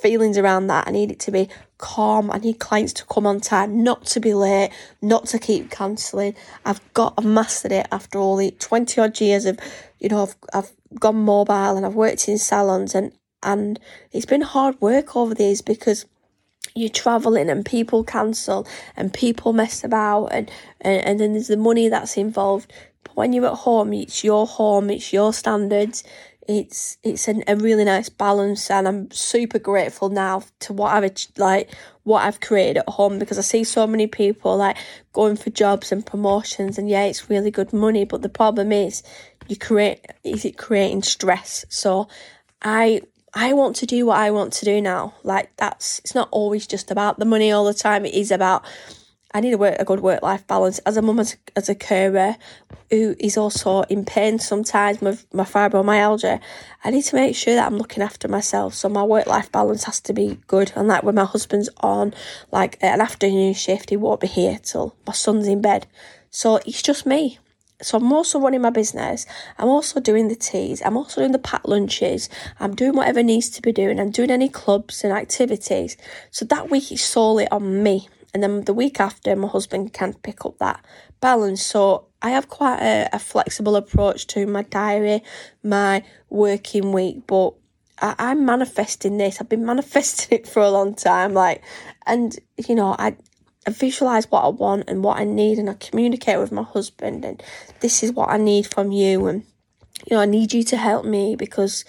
feelings 0.00 0.38
around 0.38 0.68
that. 0.68 0.86
I 0.86 0.92
need 0.92 1.10
it 1.10 1.18
to 1.20 1.32
be 1.32 1.48
calm. 1.78 2.30
I 2.30 2.38
need 2.38 2.60
clients 2.60 2.92
to 2.94 3.04
come 3.04 3.26
on 3.26 3.40
time, 3.40 3.82
not 3.82 4.06
to 4.06 4.20
be 4.20 4.32
late, 4.32 4.70
not 5.02 5.26
to 5.26 5.40
keep 5.40 5.70
cancelling. 5.70 6.36
I've 6.64 6.80
got 6.94 7.14
I've 7.18 7.24
mastered 7.24 7.72
it 7.72 7.88
after 7.90 8.18
all 8.18 8.36
the 8.36 8.52
twenty 8.52 9.00
odd 9.00 9.20
years 9.20 9.44
of, 9.44 9.58
you 9.98 10.08
know, 10.08 10.22
I've 10.22 10.36
I've 10.54 10.72
gone 11.00 11.16
mobile 11.16 11.76
and 11.76 11.84
I've 11.84 11.94
worked 11.94 12.28
in 12.28 12.38
salons 12.38 12.94
and 12.94 13.12
and 13.42 13.80
it's 14.12 14.26
been 14.26 14.42
hard 14.42 14.80
work 14.80 15.16
over 15.16 15.34
these 15.34 15.62
because 15.62 16.06
you're 16.74 16.88
traveling 16.90 17.50
and 17.50 17.64
people 17.64 18.04
cancel 18.04 18.66
and 18.96 19.12
people 19.12 19.52
mess 19.52 19.84
about 19.84 20.26
and, 20.26 20.50
and, 20.80 21.04
and 21.04 21.20
then 21.20 21.32
there's 21.32 21.48
the 21.48 21.56
money 21.56 21.88
that's 21.88 22.16
involved 22.16 22.72
But 23.04 23.16
when 23.16 23.32
you're 23.32 23.46
at 23.46 23.54
home, 23.54 23.92
it's 23.92 24.24
your 24.24 24.46
home, 24.46 24.90
it's 24.90 25.12
your 25.12 25.32
standards. 25.32 26.04
It's 26.46 26.96
it's 27.02 27.28
an, 27.28 27.44
a 27.46 27.56
really 27.56 27.84
nice 27.84 28.08
balance, 28.08 28.70
and 28.70 28.88
I'm 28.88 29.10
super 29.10 29.58
grateful 29.58 30.08
now 30.08 30.42
to 30.60 30.72
what 30.72 30.94
I've 30.94 31.14
like 31.36 31.70
what 32.04 32.24
I've 32.24 32.40
created 32.40 32.78
at 32.78 32.88
home 32.88 33.18
because 33.18 33.38
I 33.38 33.42
see 33.42 33.64
so 33.64 33.86
many 33.86 34.06
people 34.06 34.56
like 34.56 34.78
going 35.12 35.36
for 35.36 35.50
jobs 35.50 35.92
and 35.92 36.04
promotions, 36.06 36.78
and 36.78 36.88
yeah, 36.88 37.04
it's 37.04 37.28
really 37.28 37.50
good 37.50 37.72
money, 37.74 38.04
but 38.06 38.22
the 38.22 38.30
problem 38.30 38.72
is 38.72 39.02
you 39.46 39.56
create 39.56 40.06
is 40.24 40.44
it 40.46 40.56
creating 40.56 41.02
stress. 41.02 41.66
So 41.68 42.08
I 42.62 43.02
I 43.34 43.52
want 43.52 43.76
to 43.76 43.86
do 43.86 44.06
what 44.06 44.18
I 44.18 44.30
want 44.30 44.52
to 44.54 44.64
do 44.64 44.80
now. 44.80 45.14
Like 45.22 45.54
that's 45.56 45.98
it's 46.00 46.14
not 46.14 46.28
always 46.30 46.66
just 46.66 46.90
about 46.90 47.18
the 47.18 47.24
money 47.24 47.52
all 47.52 47.64
the 47.64 47.74
time. 47.74 48.06
It 48.06 48.14
is 48.14 48.30
about 48.30 48.64
I 49.34 49.40
need 49.40 49.52
a 49.52 49.58
work 49.58 49.76
a 49.78 49.84
good 49.84 50.00
work 50.00 50.22
life 50.22 50.46
balance. 50.46 50.78
As 50.80 50.96
a 50.96 51.02
mum 51.02 51.20
as, 51.20 51.36
as 51.54 51.68
a 51.68 51.74
carer 51.74 52.36
who 52.90 53.14
is 53.18 53.36
also 53.36 53.82
in 53.82 54.06
pain 54.06 54.38
sometimes 54.38 55.00
with 55.02 55.26
my 55.32 55.44
fibromyalgia, 55.44 56.40
I 56.82 56.90
need 56.90 57.02
to 57.02 57.16
make 57.16 57.36
sure 57.36 57.54
that 57.54 57.66
I'm 57.66 57.76
looking 57.76 58.02
after 58.02 58.28
myself. 58.28 58.74
So 58.74 58.88
my 58.88 59.02
work 59.02 59.26
life 59.26 59.52
balance 59.52 59.84
has 59.84 60.00
to 60.02 60.14
be 60.14 60.40
good. 60.46 60.72
And 60.74 60.88
like 60.88 61.02
when 61.02 61.16
my 61.16 61.26
husband's 61.26 61.68
on 61.78 62.14
like 62.50 62.78
an 62.80 63.02
afternoon 63.02 63.52
shift, 63.52 63.90
he 63.90 63.96
won't 63.98 64.20
be 64.20 64.26
here 64.26 64.58
till 64.62 64.96
my 65.06 65.12
son's 65.12 65.46
in 65.46 65.60
bed. 65.60 65.86
So 66.30 66.56
it's 66.66 66.82
just 66.82 67.04
me. 67.04 67.38
So 67.80 67.96
I'm 67.98 68.12
also 68.12 68.40
running 68.40 68.62
my 68.62 68.70
business. 68.70 69.24
I'm 69.56 69.68
also 69.68 70.00
doing 70.00 70.26
the 70.26 70.34
teas. 70.34 70.82
I'm 70.84 70.96
also 70.96 71.20
doing 71.20 71.32
the 71.32 71.38
packed 71.38 71.68
lunches. 71.68 72.28
I'm 72.58 72.74
doing 72.74 72.94
whatever 72.94 73.22
needs 73.22 73.50
to 73.50 73.62
be 73.62 73.70
doing. 73.70 74.00
I'm 74.00 74.10
doing 74.10 74.30
any 74.32 74.48
clubs 74.48 75.04
and 75.04 75.12
activities. 75.12 75.96
So 76.32 76.44
that 76.46 76.70
week 76.70 76.90
is 76.90 77.04
solely 77.04 77.46
on 77.48 77.82
me. 77.82 78.08
And 78.34 78.42
then 78.42 78.64
the 78.64 78.74
week 78.74 79.00
after, 79.00 79.34
my 79.36 79.48
husband 79.48 79.92
can 79.92 80.14
pick 80.14 80.44
up 80.44 80.58
that 80.58 80.84
balance. 81.20 81.62
So 81.62 82.06
I 82.20 82.30
have 82.30 82.48
quite 82.48 82.80
a, 82.80 83.08
a 83.12 83.18
flexible 83.18 83.76
approach 83.76 84.26
to 84.28 84.46
my 84.46 84.62
diary, 84.62 85.22
my 85.62 86.02
working 86.30 86.92
week, 86.92 87.28
but 87.28 87.54
I, 88.00 88.16
I'm 88.18 88.44
manifesting 88.44 89.18
this. 89.18 89.40
I've 89.40 89.48
been 89.48 89.64
manifesting 89.74 90.40
it 90.40 90.48
for 90.48 90.62
a 90.62 90.70
long 90.70 90.94
time. 90.94 91.32
Like, 91.32 91.62
and 92.06 92.36
you 92.56 92.74
know, 92.74 92.96
I 92.98 93.16
I 93.68 93.70
visualize 93.70 94.30
what 94.30 94.44
I 94.44 94.48
want 94.48 94.88
and 94.88 95.04
what 95.04 95.20
I 95.20 95.24
need, 95.24 95.58
and 95.58 95.68
I 95.68 95.74
communicate 95.74 96.38
with 96.38 96.52
my 96.52 96.62
husband, 96.62 97.24
and 97.24 97.42
this 97.80 98.02
is 98.02 98.12
what 98.12 98.30
I 98.30 98.38
need 98.38 98.66
from 98.66 98.92
you, 98.92 99.26
and 99.26 99.44
you 100.06 100.16
know, 100.16 100.22
I 100.22 100.26
need 100.26 100.54
you 100.54 100.62
to 100.64 100.76
help 100.76 101.04
me 101.04 101.36
because 101.36 101.84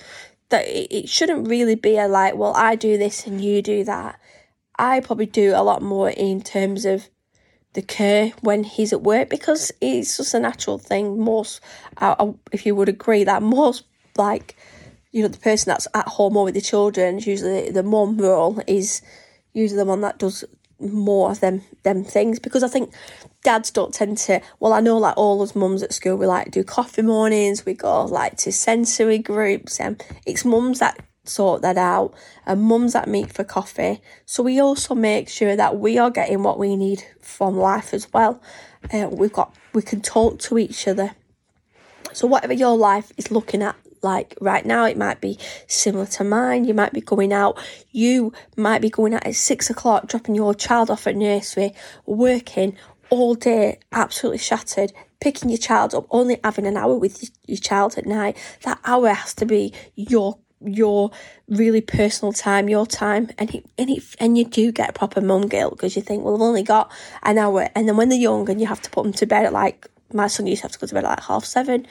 that 0.49 0.65
it 0.67 1.07
shouldn't 1.07 1.47
really 1.47 1.75
be 1.75 1.97
a 1.97 2.07
like, 2.07 2.35
well, 2.35 2.53
I 2.55 2.75
do 2.75 2.97
this 2.97 3.25
and 3.25 3.39
you 3.39 3.61
do 3.61 3.83
that. 3.85 4.19
I 4.77 4.99
probably 4.99 5.27
do 5.27 5.53
a 5.55 5.63
lot 5.63 5.81
more 5.81 6.09
in 6.09 6.41
terms 6.41 6.85
of 6.85 7.07
the 7.73 7.81
care 7.81 8.33
when 8.41 8.63
he's 8.63 8.91
at 8.91 9.01
work 9.01 9.29
because 9.29 9.71
it's 9.79 10.17
just 10.17 10.33
a 10.33 10.39
natural 10.39 10.79
thing. 10.79 11.23
Most, 11.23 11.61
uh, 11.97 12.33
if 12.51 12.65
you 12.65 12.75
would 12.75 12.89
agree, 12.89 13.23
that 13.23 13.43
most 13.43 13.85
like, 14.17 14.55
you 15.11 15.21
know, 15.21 15.27
the 15.27 15.37
person 15.37 15.69
that's 15.69 15.87
at 15.93 16.07
home 16.07 16.35
or 16.35 16.45
with 16.45 16.55
the 16.55 16.61
children, 16.61 17.19
usually 17.19 17.69
the 17.69 17.83
mum 17.83 18.17
role 18.17 18.61
is 18.67 19.01
usually 19.53 19.77
the 19.77 19.85
one 19.85 20.01
that 20.01 20.17
does 20.17 20.43
more 20.79 21.31
of 21.31 21.39
them 21.39 21.61
them 21.83 22.03
things 22.03 22.39
because 22.39 22.63
I 22.63 22.67
think 22.67 22.93
dads 23.43 23.71
don't 23.71 23.93
tend 23.93 24.17
to 24.19 24.41
well 24.59 24.73
I 24.73 24.79
know 24.79 24.97
like 24.97 25.17
all 25.17 25.41
us 25.41 25.55
mums 25.55 25.83
at 25.83 25.93
school 25.93 26.15
we 26.17 26.25
like 26.25 26.51
do 26.51 26.63
coffee 26.63 27.01
mornings 27.01 27.65
we 27.65 27.73
go 27.73 28.05
like 28.05 28.37
to 28.37 28.51
sensory 28.51 29.17
groups 29.17 29.79
and 29.79 30.03
it's 30.25 30.45
mums 30.45 30.79
that 30.79 30.99
sort 31.29 31.61
that 31.61 31.77
out 31.77 32.13
and 32.45 32.61
mums 32.61 32.93
that 32.93 33.07
meet 33.07 33.31
for 33.31 33.43
coffee. 33.43 34.01
So 34.25 34.43
we 34.43 34.59
also 34.59 34.95
make 34.95 35.29
sure 35.29 35.55
that 35.55 35.77
we 35.77 35.97
are 35.97 36.09
getting 36.09 36.43
what 36.43 36.59
we 36.59 36.75
need 36.75 37.03
from 37.21 37.57
life 37.57 37.93
as 37.93 38.11
well. 38.11 38.41
Uh, 38.91 39.09
we've 39.11 39.33
got 39.33 39.55
we 39.73 39.81
can 39.81 40.01
talk 40.01 40.39
to 40.39 40.57
each 40.57 40.87
other. 40.87 41.11
So 42.13 42.27
whatever 42.27 42.53
your 42.53 42.75
life 42.75 43.11
is 43.17 43.31
looking 43.31 43.61
at 43.61 43.75
like 44.01 44.35
right 44.41 44.65
now 44.65 44.85
it 44.85 44.97
might 44.97 45.21
be 45.21 45.37
similar 45.67 46.05
to 46.05 46.23
mine. 46.23 46.65
You 46.65 46.73
might 46.73 46.93
be 46.93 47.01
going 47.01 47.33
out 47.33 47.57
you 47.91 48.33
might 48.55 48.81
be 48.81 48.89
going 48.89 49.13
out 49.13 49.25
at 49.25 49.35
six 49.35 49.69
o'clock 49.69 50.07
dropping 50.07 50.35
your 50.35 50.53
child 50.53 50.89
off 50.89 51.07
at 51.07 51.15
nursery 51.15 51.73
working 52.05 52.77
all 53.09 53.33
day 53.35 53.79
absolutely 53.91 54.37
shattered 54.37 54.93
picking 55.19 55.49
your 55.49 55.57
child 55.57 55.93
up 55.93 56.05
only 56.11 56.39
having 56.43 56.65
an 56.65 56.77
hour 56.77 56.95
with 56.95 57.29
your 57.45 57.57
child 57.57 57.97
at 57.97 58.05
night. 58.05 58.37
That 58.63 58.79
hour 58.85 59.09
has 59.09 59.33
to 59.35 59.45
be 59.45 59.73
your 59.95 60.37
your 60.61 61.09
really 61.47 61.79
personal 61.79 62.33
time, 62.33 62.67
your 62.67 62.85
time, 62.85 63.29
and 63.37 63.55
it, 63.55 63.65
and 63.77 63.89
it, 63.89 64.03
and 64.19 64.37
you 64.37 64.43
do 64.43 64.73
get 64.73 64.93
proper 64.93 65.21
mum 65.21 65.47
guilt 65.47 65.71
because 65.71 65.95
you 65.95 66.01
think, 66.01 66.23
well, 66.23 66.35
I've 66.35 66.41
only 66.41 66.63
got 66.63 66.91
an 67.23 67.37
hour, 67.37 67.69
and 67.75 67.87
then 67.87 67.95
when 67.95 68.09
they're 68.09 68.19
young 68.19 68.49
and 68.49 68.59
you 68.59 68.67
have 68.67 68.81
to 68.81 68.89
put 68.89 69.03
them 69.03 69.13
to 69.13 69.25
bed 69.25 69.45
at 69.45 69.53
like 69.53 69.87
my 70.11 70.27
son 70.27 70.47
used 70.47 70.61
to 70.61 70.65
have 70.65 70.71
to 70.73 70.79
go 70.79 70.87
to 70.87 70.93
bed 70.93 71.05
at 71.05 71.09
like 71.09 71.23
half 71.23 71.45
seven, 71.45 71.87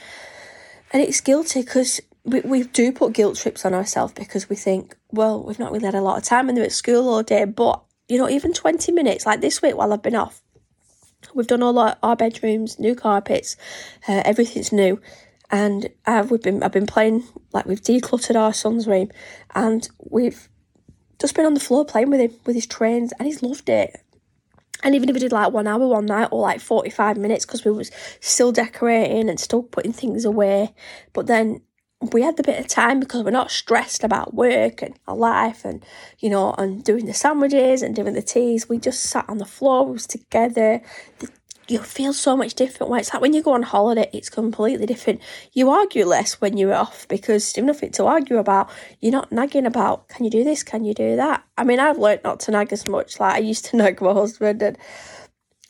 and 0.93 1.03
it's 1.03 1.21
guilty 1.21 1.63
because 1.63 2.01
we, 2.25 2.41
we 2.41 2.63
do 2.65 2.93
put 2.93 3.13
guilt 3.13 3.37
trips 3.37 3.65
on 3.65 3.75
ourselves 3.75 4.13
because 4.13 4.49
we 4.49 4.57
think, 4.57 4.97
well, 5.11 5.43
we've 5.43 5.59
not 5.59 5.73
really 5.73 5.87
had 5.87 5.95
a 5.95 6.01
lot 6.01 6.19
of 6.19 6.25
time 6.25 6.49
and 6.49 6.57
they're 6.57 6.65
at 6.65 6.73
school 6.73 7.09
all 7.09 7.23
day. 7.23 7.45
But, 7.45 7.83
you 8.09 8.19
know, 8.19 8.29
even 8.29 8.53
20 8.53 8.93
minutes, 8.93 9.27
like 9.27 9.41
this 9.41 9.63
week 9.63 9.77
while 9.77 9.93
I've 9.93 10.03
been 10.03 10.15
off, 10.15 10.43
we've 11.35 11.47
done 11.47 11.63
all 11.63 11.79
our, 11.79 11.97
our 12.03 12.17
bedrooms, 12.17 12.79
new 12.79 12.95
carpets, 12.95 13.57
uh, 14.09 14.23
everything's 14.25 14.73
new. 14.73 15.01
And 15.51 15.89
I've, 16.07 16.31
we've 16.31 16.43
been, 16.43 16.63
I've 16.63 16.73
been 16.73 16.87
playing, 16.87 17.25
like 17.53 17.67
we've 17.67 17.81
decluttered 17.81 18.37
our 18.37 18.53
son's 18.53 18.87
room 18.87 19.11
and 19.55 19.89
we've 20.11 20.49
just 21.19 21.35
been 21.35 21.47
on 21.47 21.55
the 21.55 21.61
floor 21.61 21.85
playing 21.85 22.11
with 22.11 22.21
him, 22.21 22.33
with 22.45 22.55
his 22.55 22.67
trains, 22.67 23.13
and 23.19 23.27
he's 23.27 23.43
loved 23.43 23.69
it. 23.69 24.01
And 24.89 24.95
even 24.95 25.11
if 25.11 25.13
we 25.13 25.21
did 25.21 25.33
like 25.33 25.53
one 25.53 25.67
hour 25.67 25.87
one 25.87 26.07
night 26.07 26.31
or 26.31 26.41
like 26.41 26.63
45 26.63 27.19
minutes 27.19 27.45
because 27.45 27.63
we 27.63 27.71
was 27.71 27.91
still 28.21 28.53
decorating 28.53 29.29
and 29.29 29.39
still 29.39 29.63
putting 29.63 29.93
things 29.93 30.25
away. 30.25 30.73
But 31.13 31.27
then 31.27 31.61
we 32.11 32.23
had 32.23 32.39
the 32.39 32.43
bit 32.43 32.59
of 32.59 32.69
time 32.69 32.99
because 32.99 33.23
we're 33.23 33.31
not 33.31 33.51
stressed 33.51 34.03
about 34.03 34.33
work 34.33 34.81
and 34.81 34.99
our 35.07 35.15
life 35.15 35.67
and, 35.67 35.85
you 36.21 36.31
know, 36.31 36.55
and 36.57 36.83
doing 36.83 37.05
the 37.05 37.13
sandwiches 37.13 37.83
and 37.83 37.95
doing 37.95 38.15
the 38.15 38.23
teas. 38.23 38.67
We 38.67 38.79
just 38.79 39.03
sat 39.03 39.27
on 39.29 39.37
the 39.37 39.45
floor, 39.45 39.85
we 39.85 39.93
was 39.93 40.07
together. 40.07 40.81
The 41.19 41.29
you 41.69 41.79
feel 41.79 42.13
so 42.13 42.37
much 42.37 42.55
different. 42.55 42.91
When 42.91 43.01
it's 43.01 43.13
like 43.13 43.21
when 43.21 43.35
you 43.35 43.43
go 43.43 43.53
on 43.53 43.63
holiday 43.63 44.09
it's 44.13 44.31
completely 44.31 44.87
different. 44.87 45.21
You 45.53 45.71
argue 45.71 46.05
less 46.05 46.41
when 46.41 46.57
you're 46.57 46.75
off 46.75 47.07
because 47.09 47.57
you've 47.57 47.67
nothing 47.67 47.93
to 47.93 48.05
argue 48.05 48.39
about. 48.39 48.71
You're 49.01 49.13
not 49.13 49.31
nagging 49.31 49.67
about 49.67 50.09
can 50.09 50.25
you 50.25 50.31
do 50.31 50.45
this? 50.45 50.63
Can 50.63 50.85
you 50.85 50.95
do 50.95 51.17
that? 51.17 51.45
I 51.57 51.65
mean 51.65 51.79
i've 51.81 51.99
learned 51.99 52.23
not 52.25 52.41
to 52.41 52.51
nag 52.51 52.73
as 52.73 52.89
much. 52.89 53.21
Like 53.21 53.35
i 53.35 53.39
used 53.39 53.67
to 53.67 53.77
nag 53.83 54.01
my 54.01 54.13
husband 54.13 54.63
and 54.63 54.79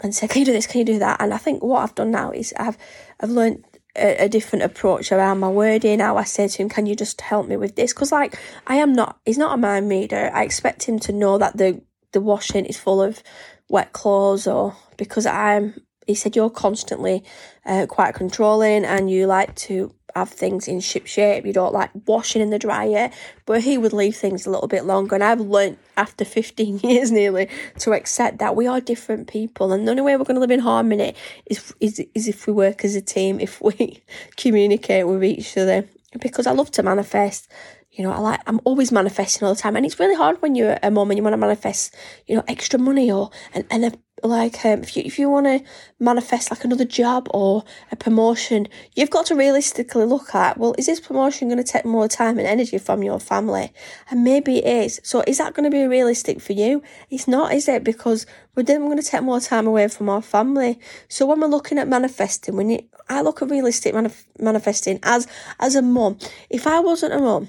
and 0.00 0.14
say 0.14 0.28
can 0.28 0.40
you 0.40 0.47
do 0.47 0.52
this? 0.52 0.67
Can 0.67 0.81
you 0.81 0.85
do 0.85 0.99
that? 1.00 1.21
And 1.21 1.35
i 1.35 1.38
think 1.38 1.62
what 1.62 1.83
i've 1.83 1.95
done 1.95 2.11
now 2.11 2.31
is 2.31 2.55
i've 2.57 2.78
i've 3.21 3.31
learned 3.31 3.64
a, 3.97 4.25
a 4.25 4.28
different 4.28 4.64
approach 4.64 5.11
around 5.11 5.40
my 5.40 5.49
wording 5.49 5.99
how 5.99 6.17
i 6.17 6.23
say 6.23 6.47
to 6.47 6.62
him 6.62 6.69
can 6.69 6.87
you 6.87 6.95
just 6.95 7.21
help 7.21 7.49
me 7.49 7.57
with 7.57 7.75
this? 7.76 7.93
Because 7.93 8.12
like 8.12 8.38
i 8.67 8.76
am 8.76 8.93
not 8.93 9.19
he's 9.25 9.38
not 9.38 9.55
a 9.55 9.57
mind 9.57 9.88
reader. 9.88 10.31
I 10.33 10.45
expect 10.45 10.85
him 10.85 10.99
to 11.00 11.12
know 11.12 11.38
that 11.38 11.57
the 11.57 11.83
the 12.12 12.21
washing 12.21 12.67
is 12.67 12.78
full 12.78 13.02
of 13.02 13.23
wet 13.69 13.93
clothes 13.93 14.47
or 14.47 14.75
because 14.97 15.26
i'm 15.26 15.75
he 16.09 16.15
said 16.15 16.35
you're 16.35 16.50
constantly 16.50 17.23
uh, 17.67 17.85
quite 17.87 18.15
controlling 18.15 18.85
and 18.85 19.11
you 19.11 19.27
like 19.27 19.55
to 19.55 19.95
have 20.17 20.31
things 20.31 20.67
in 20.67 20.81
ship 20.81 21.07
shape. 21.07 21.45
You 21.45 21.53
don't 21.53 21.75
like 21.75 21.91
washing 22.07 22.41
in 22.41 22.49
the 22.49 22.59
dryer, 22.59 23.11
but 23.45 23.61
he 23.61 23.77
would 23.77 23.93
leave 23.93 24.17
things 24.17 24.47
a 24.47 24.50
little 24.50 24.69
bit 24.69 24.87
longer. 24.87 25.15
And 25.15 25.23
I've 25.23 25.41
learned 25.41 25.77
after 25.99 26.25
15 26.25 26.79
years 26.83 27.12
nearly 27.12 27.49
to 27.81 27.93
accept 27.93 28.38
that 28.38 28.57
we 28.57 28.67
are 28.67 28.81
different 28.81 29.29
people. 29.29 29.71
And 29.71 29.87
the 29.87 29.91
only 29.91 30.03
way 30.03 30.17
we're 30.17 30.25
going 30.25 30.37
to 30.37 30.41
live 30.41 30.50
in 30.50 30.61
harmony 30.61 31.15
is, 31.45 31.75
is, 31.79 32.03
is 32.15 32.27
if 32.27 32.47
we 32.47 32.55
work 32.55 32.87
as 32.87 32.97
a 32.97 33.03
team, 33.03 33.38
if 33.38 33.61
we 33.61 34.03
communicate 34.37 35.07
with 35.07 35.23
each 35.23 35.57
other. 35.59 35.87
Because 36.19 36.47
I 36.47 36.53
love 36.53 36.71
to 36.71 36.83
manifest. 36.83 37.49
You 37.91 38.05
know, 38.05 38.12
I 38.12 38.19
like 38.19 38.41
I'm 38.47 38.61
always 38.65 38.91
manifesting 38.91 39.47
all 39.47 39.55
the 39.55 39.61
time, 39.61 39.77
and 39.77 39.85
it's 39.85 39.99
really 39.99 40.15
hard 40.15 40.41
when 40.41 40.55
you're 40.55 40.79
a 40.83 40.91
mom 40.91 41.11
and 41.11 41.19
you 41.19 41.23
want 41.23 41.35
to 41.35 41.38
manifest, 41.38 41.95
you 42.27 42.37
know, 42.37 42.45
extra 42.47 42.79
money 42.79 43.11
or 43.11 43.31
and, 43.53 43.67
and 43.71 43.99
like 44.23 44.65
um, 44.65 44.83
if 44.83 44.97
you 44.97 45.03
if 45.05 45.19
you 45.19 45.29
want 45.29 45.47
to 45.47 45.63
manifest 46.01 46.51
like 46.51 46.65
another 46.65 46.85
job 46.85 47.29
or 47.33 47.65
a 47.91 47.97
promotion 47.97 48.67
you've 48.95 49.11
got 49.11 49.27
to 49.27 49.35
realistically 49.35 50.05
look 50.05 50.35
at 50.35 50.59
well 50.59 50.75
is 50.79 50.87
this 50.87 51.01
promotion 51.01 51.49
going 51.49 51.63
to 51.63 51.65
take 51.65 51.85
more 51.85 52.09
time 52.09 52.39
and 52.39 52.47
energy 52.47 52.79
from 52.79 53.03
your 53.03 53.21
family? 53.21 53.73
And 54.11 54.25
maybe 54.25 54.59
it 54.59 54.85
is. 54.85 55.01
So 55.03 55.23
is 55.27 55.39
that 55.39 55.55
going 55.55 55.71
to 55.71 55.77
be 55.77 55.85
realistic 55.87 56.41
for 56.41 56.53
you? 56.53 56.83
It's 57.11 57.29
not 57.29 57.53
is 57.53 57.69
it? 57.69 57.85
Because 57.85 58.27
we're 58.55 58.63
then 58.63 58.85
going 58.87 59.01
to 59.01 59.03
take 59.03 59.23
more 59.23 59.41
time 59.41 59.67
away 59.67 59.89
from 59.89 60.09
our 60.09 60.23
family. 60.23 60.79
So 61.09 61.27
when 61.27 61.41
we're 61.41 61.49
looking 61.49 61.79
at 61.79 61.89
manifesting 61.89 62.57
when 62.57 62.71
you, 62.71 62.81
i 63.09 63.21
look 63.23 63.43
at 63.43 63.51
realistic 63.51 63.95
manif- 63.95 64.25
manifesting 64.39 64.99
as 65.03 65.27
as 65.61 65.75
a 65.75 65.83
mum. 65.83 66.19
If 66.51 66.67
i 66.67 66.81
wasn't 66.81 67.15
a 67.15 67.19
mum 67.19 67.49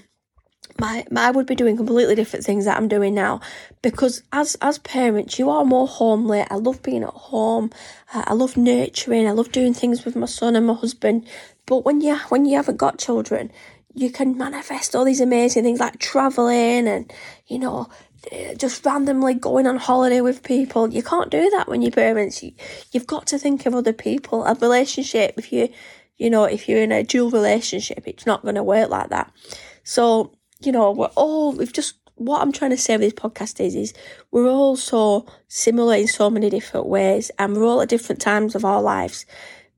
my, 0.79 1.05
my 1.11 1.27
I 1.27 1.31
would 1.31 1.45
be 1.45 1.55
doing 1.55 1.77
completely 1.77 2.15
different 2.15 2.45
things 2.45 2.65
that 2.65 2.77
I'm 2.77 2.87
doing 2.87 3.13
now 3.13 3.41
because 3.81 4.23
as 4.31 4.55
as 4.61 4.77
parents 4.79 5.37
you 5.37 5.49
are 5.49 5.65
more 5.65 5.87
homely 5.87 6.45
I 6.49 6.55
love 6.55 6.81
being 6.81 7.03
at 7.03 7.09
home 7.09 7.71
uh, 8.13 8.23
I 8.27 8.33
love 8.33 8.57
nurturing 8.57 9.27
I 9.27 9.31
love 9.31 9.51
doing 9.51 9.73
things 9.73 10.05
with 10.05 10.15
my 10.15 10.25
son 10.25 10.55
and 10.55 10.65
my 10.65 10.73
husband 10.73 11.27
but 11.65 11.85
when 11.85 12.01
you 12.01 12.17
when 12.29 12.45
you 12.45 12.55
haven't 12.55 12.77
got 12.77 12.97
children 12.97 13.51
you 13.93 14.11
can 14.11 14.37
manifest 14.37 14.95
all 14.95 15.05
these 15.05 15.21
amazing 15.21 15.63
things 15.63 15.79
like 15.79 15.99
traveling 15.99 16.87
and 16.87 17.11
you 17.47 17.59
know 17.59 17.89
uh, 18.31 18.53
just 18.55 18.85
randomly 18.85 19.33
going 19.33 19.65
on 19.65 19.77
holiday 19.77 20.19
with 20.19 20.43
people. 20.43 20.89
You 20.89 21.01
can't 21.01 21.31
do 21.31 21.49
that 21.51 21.69
when 21.69 21.81
you're 21.81 21.91
parents. 21.91 22.43
You, 22.43 22.51
you've 22.91 23.07
got 23.07 23.27
to 23.27 23.39
think 23.39 23.65
of 23.65 23.73
other 23.73 23.93
people. 23.93 24.43
A 24.43 24.55
relationship, 24.55 25.35
if 25.37 25.53
you, 25.53 25.69
you 26.17 26.29
know, 26.29 26.43
if 26.43 26.67
you're 26.67 26.81
in 26.81 26.91
a 26.91 27.01
dual 27.01 27.31
relationship, 27.31 28.03
it's 28.05 28.25
not 28.25 28.41
going 28.41 28.55
to 28.55 28.63
work 28.63 28.89
like 28.89 29.09
that. 29.09 29.31
So, 29.83 30.33
you 30.61 30.71
know, 30.71 30.91
we're 30.91 31.05
all, 31.15 31.53
we've 31.53 31.73
just, 31.73 31.95
what 32.15 32.41
I'm 32.41 32.51
trying 32.51 32.71
to 32.71 32.77
say 32.77 32.97
with 32.97 33.01
this 33.01 33.13
podcast 33.13 33.63
is, 33.63 33.75
is 33.75 33.93
we're 34.31 34.49
all 34.49 34.75
so 34.75 35.25
similar 35.47 35.95
in 35.95 36.07
so 36.07 36.29
many 36.29 36.49
different 36.49 36.87
ways 36.87 37.31
and 37.39 37.55
we're 37.55 37.65
all 37.65 37.81
at 37.81 37.89
different 37.89 38.21
times 38.21 38.55
of 38.55 38.65
our 38.65 38.81
lives. 38.81 39.25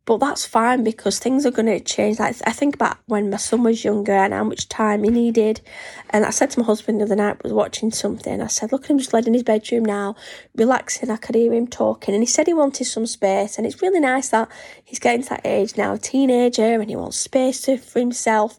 But 0.05 0.17
that's 0.17 0.47
fine 0.47 0.83
because 0.83 1.19
things 1.19 1.45
are 1.45 1.51
going 1.51 1.67
to 1.67 1.79
change. 1.79 2.17
Like 2.17 2.35
I 2.47 2.51
think 2.51 2.73
about 2.73 2.97
when 3.05 3.29
my 3.29 3.37
son 3.37 3.61
was 3.61 3.83
younger 3.83 4.11
and 4.11 4.33
how 4.33 4.43
much 4.43 4.67
time 4.67 5.03
he 5.03 5.11
needed. 5.11 5.61
And 6.09 6.25
I 6.25 6.31
said 6.31 6.49
to 6.51 6.59
my 6.59 6.65
husband 6.65 6.99
the 6.99 7.05
other 7.05 7.15
night, 7.15 7.43
was 7.43 7.53
watching 7.53 7.91
something. 7.91 8.41
I 8.41 8.47
said, 8.47 8.71
look 8.71 8.85
at 8.85 8.89
him 8.89 8.97
just 8.97 9.13
led 9.13 9.27
in 9.27 9.35
his 9.35 9.43
bedroom 9.43 9.85
now, 9.85 10.15
relaxing. 10.55 11.11
I 11.11 11.17
could 11.17 11.35
hear 11.35 11.53
him 11.53 11.67
talking. 11.67 12.15
And 12.15 12.23
he 12.23 12.27
said 12.27 12.47
he 12.47 12.53
wanted 12.55 12.85
some 12.85 13.05
space. 13.05 13.59
And 13.59 13.67
it's 13.67 13.83
really 13.83 13.99
nice 13.99 14.29
that 14.29 14.49
he's 14.83 14.97
getting 14.97 15.21
to 15.21 15.29
that 15.29 15.45
age 15.45 15.77
now, 15.77 15.95
teenager, 15.95 16.81
and 16.81 16.89
he 16.89 16.95
wants 16.95 17.17
space 17.17 17.65
for 17.65 17.99
himself. 17.99 18.57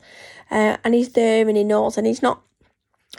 Uh, 0.52 0.76
and 0.84 0.94
he's 0.94 1.12
there 1.12 1.48
and 1.48 1.56
he 1.56 1.64
knows 1.64 1.96
and 1.96 2.06
he's 2.06 2.22
not 2.22 2.42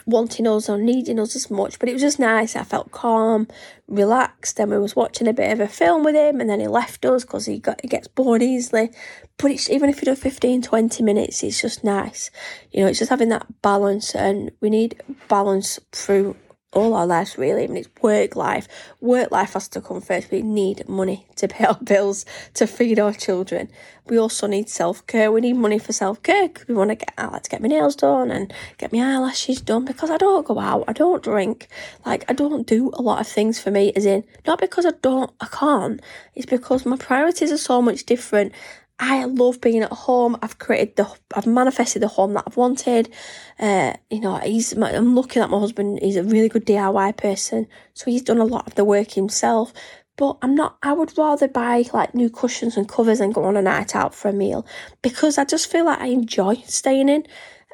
wanting 0.05 0.47
us 0.47 0.69
or 0.69 0.77
needing 0.77 1.19
us 1.19 1.35
as 1.35 1.49
much, 1.49 1.79
but 1.79 1.89
it 1.89 1.93
was 1.93 2.01
just 2.01 2.19
nice. 2.19 2.55
I 2.55 2.63
felt 2.63 2.91
calm, 2.91 3.47
relaxed, 3.87 4.59
and 4.59 4.71
we 4.71 4.77
was 4.77 4.95
watching 4.95 5.27
a 5.27 5.33
bit 5.33 5.51
of 5.51 5.59
a 5.59 5.67
film 5.67 6.03
with 6.03 6.15
him, 6.15 6.39
and 6.39 6.49
then 6.49 6.59
he 6.59 6.67
left 6.67 7.05
us 7.05 7.23
because 7.23 7.45
he 7.45 7.59
got 7.59 7.81
he 7.81 7.87
gets 7.87 8.07
bored 8.07 8.41
easily. 8.41 8.91
But 9.37 9.51
it's 9.51 9.69
even 9.69 9.89
if 9.89 9.97
you 9.97 10.05
do 10.05 10.15
15, 10.15 10.61
20 10.61 11.03
minutes, 11.03 11.43
it's 11.43 11.61
just 11.61 11.83
nice. 11.83 12.29
You 12.71 12.81
know, 12.81 12.87
it's 12.87 12.99
just 12.99 13.09
having 13.09 13.29
that 13.29 13.61
balance, 13.61 14.15
and 14.15 14.51
we 14.61 14.69
need 14.69 15.01
balance 15.27 15.79
through 15.91 16.35
all 16.73 16.93
our 16.93 17.05
lives 17.05 17.37
really. 17.37 17.63
I 17.63 17.67
mean, 17.67 17.77
it's 17.77 17.89
work 18.01 18.35
life. 18.35 18.67
Work 19.01 19.31
life 19.31 19.53
has 19.53 19.67
to 19.69 19.81
come 19.81 20.01
first. 20.01 20.31
We 20.31 20.41
need 20.41 20.87
money 20.87 21.27
to 21.37 21.47
pay 21.47 21.65
our 21.65 21.77
bills, 21.83 22.25
to 22.55 22.67
feed 22.67 22.99
our 22.99 23.13
children. 23.13 23.69
We 24.07 24.17
also 24.17 24.47
need 24.47 24.69
self 24.69 25.05
care. 25.07 25.31
We 25.31 25.41
need 25.41 25.53
money 25.53 25.79
for 25.79 25.93
self 25.93 26.21
care 26.23 26.49
because 26.49 26.67
we 26.67 26.73
want 26.73 26.89
to 26.89 26.95
get. 26.95 27.13
I 27.17 27.27
like 27.27 27.43
to 27.43 27.49
get 27.49 27.61
my 27.61 27.67
nails 27.69 27.95
done 27.95 28.31
and 28.31 28.53
get 28.77 28.91
my 28.91 28.99
eyelashes 28.99 29.61
done 29.61 29.85
because 29.85 30.09
I 30.09 30.17
don't 30.17 30.45
go 30.45 30.59
out. 30.59 30.83
I 30.87 30.93
don't 30.93 31.23
drink. 31.23 31.67
Like 32.05 32.25
I 32.27 32.33
don't 32.33 32.67
do 32.67 32.91
a 32.93 33.01
lot 33.01 33.21
of 33.21 33.27
things 33.27 33.59
for 33.59 33.71
me. 33.71 33.93
As 33.95 34.05
in, 34.05 34.23
not 34.45 34.59
because 34.59 34.85
I 34.85 34.91
don't. 35.01 35.31
I 35.39 35.45
can't. 35.45 36.01
It's 36.35 36.45
because 36.45 36.85
my 36.85 36.97
priorities 36.97 37.51
are 37.51 37.57
so 37.57 37.81
much 37.81 38.05
different. 38.05 38.51
I 38.99 39.25
love 39.25 39.59
being 39.59 39.81
at 39.81 39.91
home. 39.91 40.37
I've 40.41 40.59
created 40.59 40.95
the, 40.95 41.11
I've 41.33 41.47
manifested 41.47 42.01
the 42.01 42.07
home 42.07 42.33
that 42.33 42.43
I've 42.47 42.57
wanted. 42.57 43.11
Uh, 43.59 43.93
you 44.09 44.19
know, 44.19 44.37
he's, 44.37 44.73
I'm 44.73 45.15
lucky 45.15 45.39
that 45.39 45.49
my 45.49 45.59
husband 45.59 45.99
is 46.01 46.15
a 46.15 46.23
really 46.23 46.49
good 46.49 46.65
DIY 46.65 47.17
person. 47.17 47.67
So 47.93 48.05
he's 48.11 48.21
done 48.21 48.37
a 48.37 48.45
lot 48.45 48.67
of 48.67 48.75
the 48.75 48.85
work 48.85 49.11
himself. 49.11 49.73
But 50.15 50.37
I'm 50.43 50.53
not, 50.53 50.77
I 50.83 50.93
would 50.93 51.17
rather 51.17 51.47
buy 51.47 51.85
like 51.91 52.13
new 52.13 52.29
cushions 52.29 52.77
and 52.77 52.87
covers 52.87 53.19
and 53.19 53.33
go 53.33 53.43
on 53.45 53.57
a 53.57 53.63
night 53.63 53.95
out 53.95 54.13
for 54.13 54.29
a 54.29 54.33
meal 54.33 54.65
because 55.01 55.39
I 55.39 55.45
just 55.45 55.71
feel 55.71 55.85
like 55.85 55.99
I 55.99 56.07
enjoy 56.07 56.55
staying 56.67 57.09
in. 57.09 57.25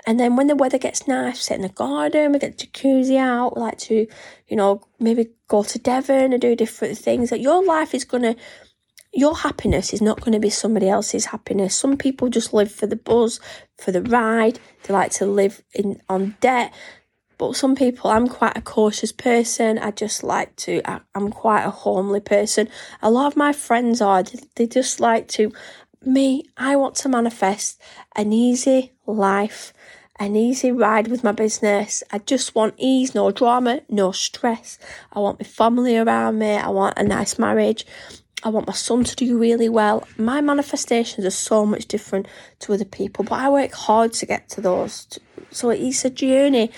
And 0.08 0.18
then 0.18 0.38
when 0.38 0.48
the 0.48 0.56
weather 0.56 0.78
gets 0.78 1.08
nice, 1.08 1.42
sit 1.42 1.56
in 1.56 1.64
the 1.64 1.70
garden, 1.70 2.32
we 2.32 2.40
get 2.40 2.58
jacuzzi 2.58 3.18
out, 3.18 3.56
we 3.56 3.62
like 3.62 3.78
to, 3.80 4.08
you 4.48 4.56
know, 4.56 4.82
maybe 5.00 5.28
go 5.50 5.64
to 5.64 5.78
Devon 5.80 6.32
and 6.32 6.42
do 6.42 6.56
different 6.56 6.98
things. 6.98 7.30
That 7.30 7.38
like 7.38 7.44
your 7.44 7.64
life 7.64 7.94
is 7.94 8.06
going 8.06 8.24
to, 8.24 8.36
your 9.14 9.36
happiness 9.36 9.94
is 9.94 10.02
not 10.02 10.22
going 10.22 10.34
to 10.34 10.40
be 10.40 10.50
somebody 10.50 10.88
else's 10.88 11.26
happiness. 11.26 11.76
Some 11.76 11.98
people 11.98 12.30
just 12.30 12.54
live 12.54 12.72
for 12.72 12.88
the 12.88 12.96
buzz, 12.96 13.40
for 13.78 13.92
the 13.92 14.04
ride. 14.04 14.60
They 14.84 14.94
like 14.94 15.12
to 15.14 15.26
live 15.26 15.64
in 15.74 16.02
on 16.08 16.36
debt. 16.42 16.74
But 17.38 17.56
some 17.56 17.74
people, 17.74 18.12
I'm 18.12 18.28
quite 18.28 18.58
a 18.58 18.62
cautious 18.62 19.14
person. 19.14 19.80
I 19.80 19.92
just 19.92 20.24
like 20.24 20.56
to, 20.58 20.82
I, 20.86 21.00
am 21.16 21.32
quite 21.32 21.64
a 21.64 21.70
homely 21.70 22.20
person. 22.20 22.68
A 23.02 23.10
lot 23.10 23.28
of 23.28 23.38
my 23.38 23.54
friends 23.54 24.02
are, 24.02 24.24
they 24.56 24.68
just 24.68 25.00
like 25.00 25.30
to, 25.30 25.52
me, 26.06 26.44
I 26.58 26.76
want 26.76 26.96
to 26.96 27.10
manifest 27.10 27.82
an 28.16 28.34
easy 28.34 28.92
life, 29.08 29.74
an 30.20 30.36
easy 30.36 30.72
ride 30.72 31.08
with 31.08 31.24
my 31.24 31.32
business. 31.32 32.04
I 32.12 32.20
just 32.20 32.56
want 32.56 32.76
ease, 32.78 33.16
no 33.16 33.32
drama, 33.32 33.82
no 33.90 34.12
stress. 34.12 34.78
I 35.14 35.20
want 35.20 35.40
my 35.40 35.46
family 35.46 35.98
around 35.98 36.40
me. 36.40 36.58
I 36.58 36.68
want 36.70 37.00
a 37.00 37.04
nice 37.04 37.40
marriage. 37.40 37.86
I 38.44 38.50
want 38.50 38.68
my 38.68 38.74
son 38.74 39.04
to 39.04 39.16
do 39.16 39.38
really 39.38 39.68
well. 39.68 40.08
My 40.18 40.40
manifestations 40.40 41.26
are 41.26 41.32
so 41.32 41.66
much 41.66 41.88
different 41.88 42.28
to 42.60 42.74
other 42.74 42.86
people, 42.86 43.26
but 43.26 43.36
I 43.36 43.50
work 43.50 43.74
hard 43.74 44.14
to 44.14 44.26
get 44.26 44.48
to 44.50 44.62
those. 44.62 45.20
So 45.52 45.72
it's 45.72 46.06
a 46.06 46.10
journey. 46.10 46.72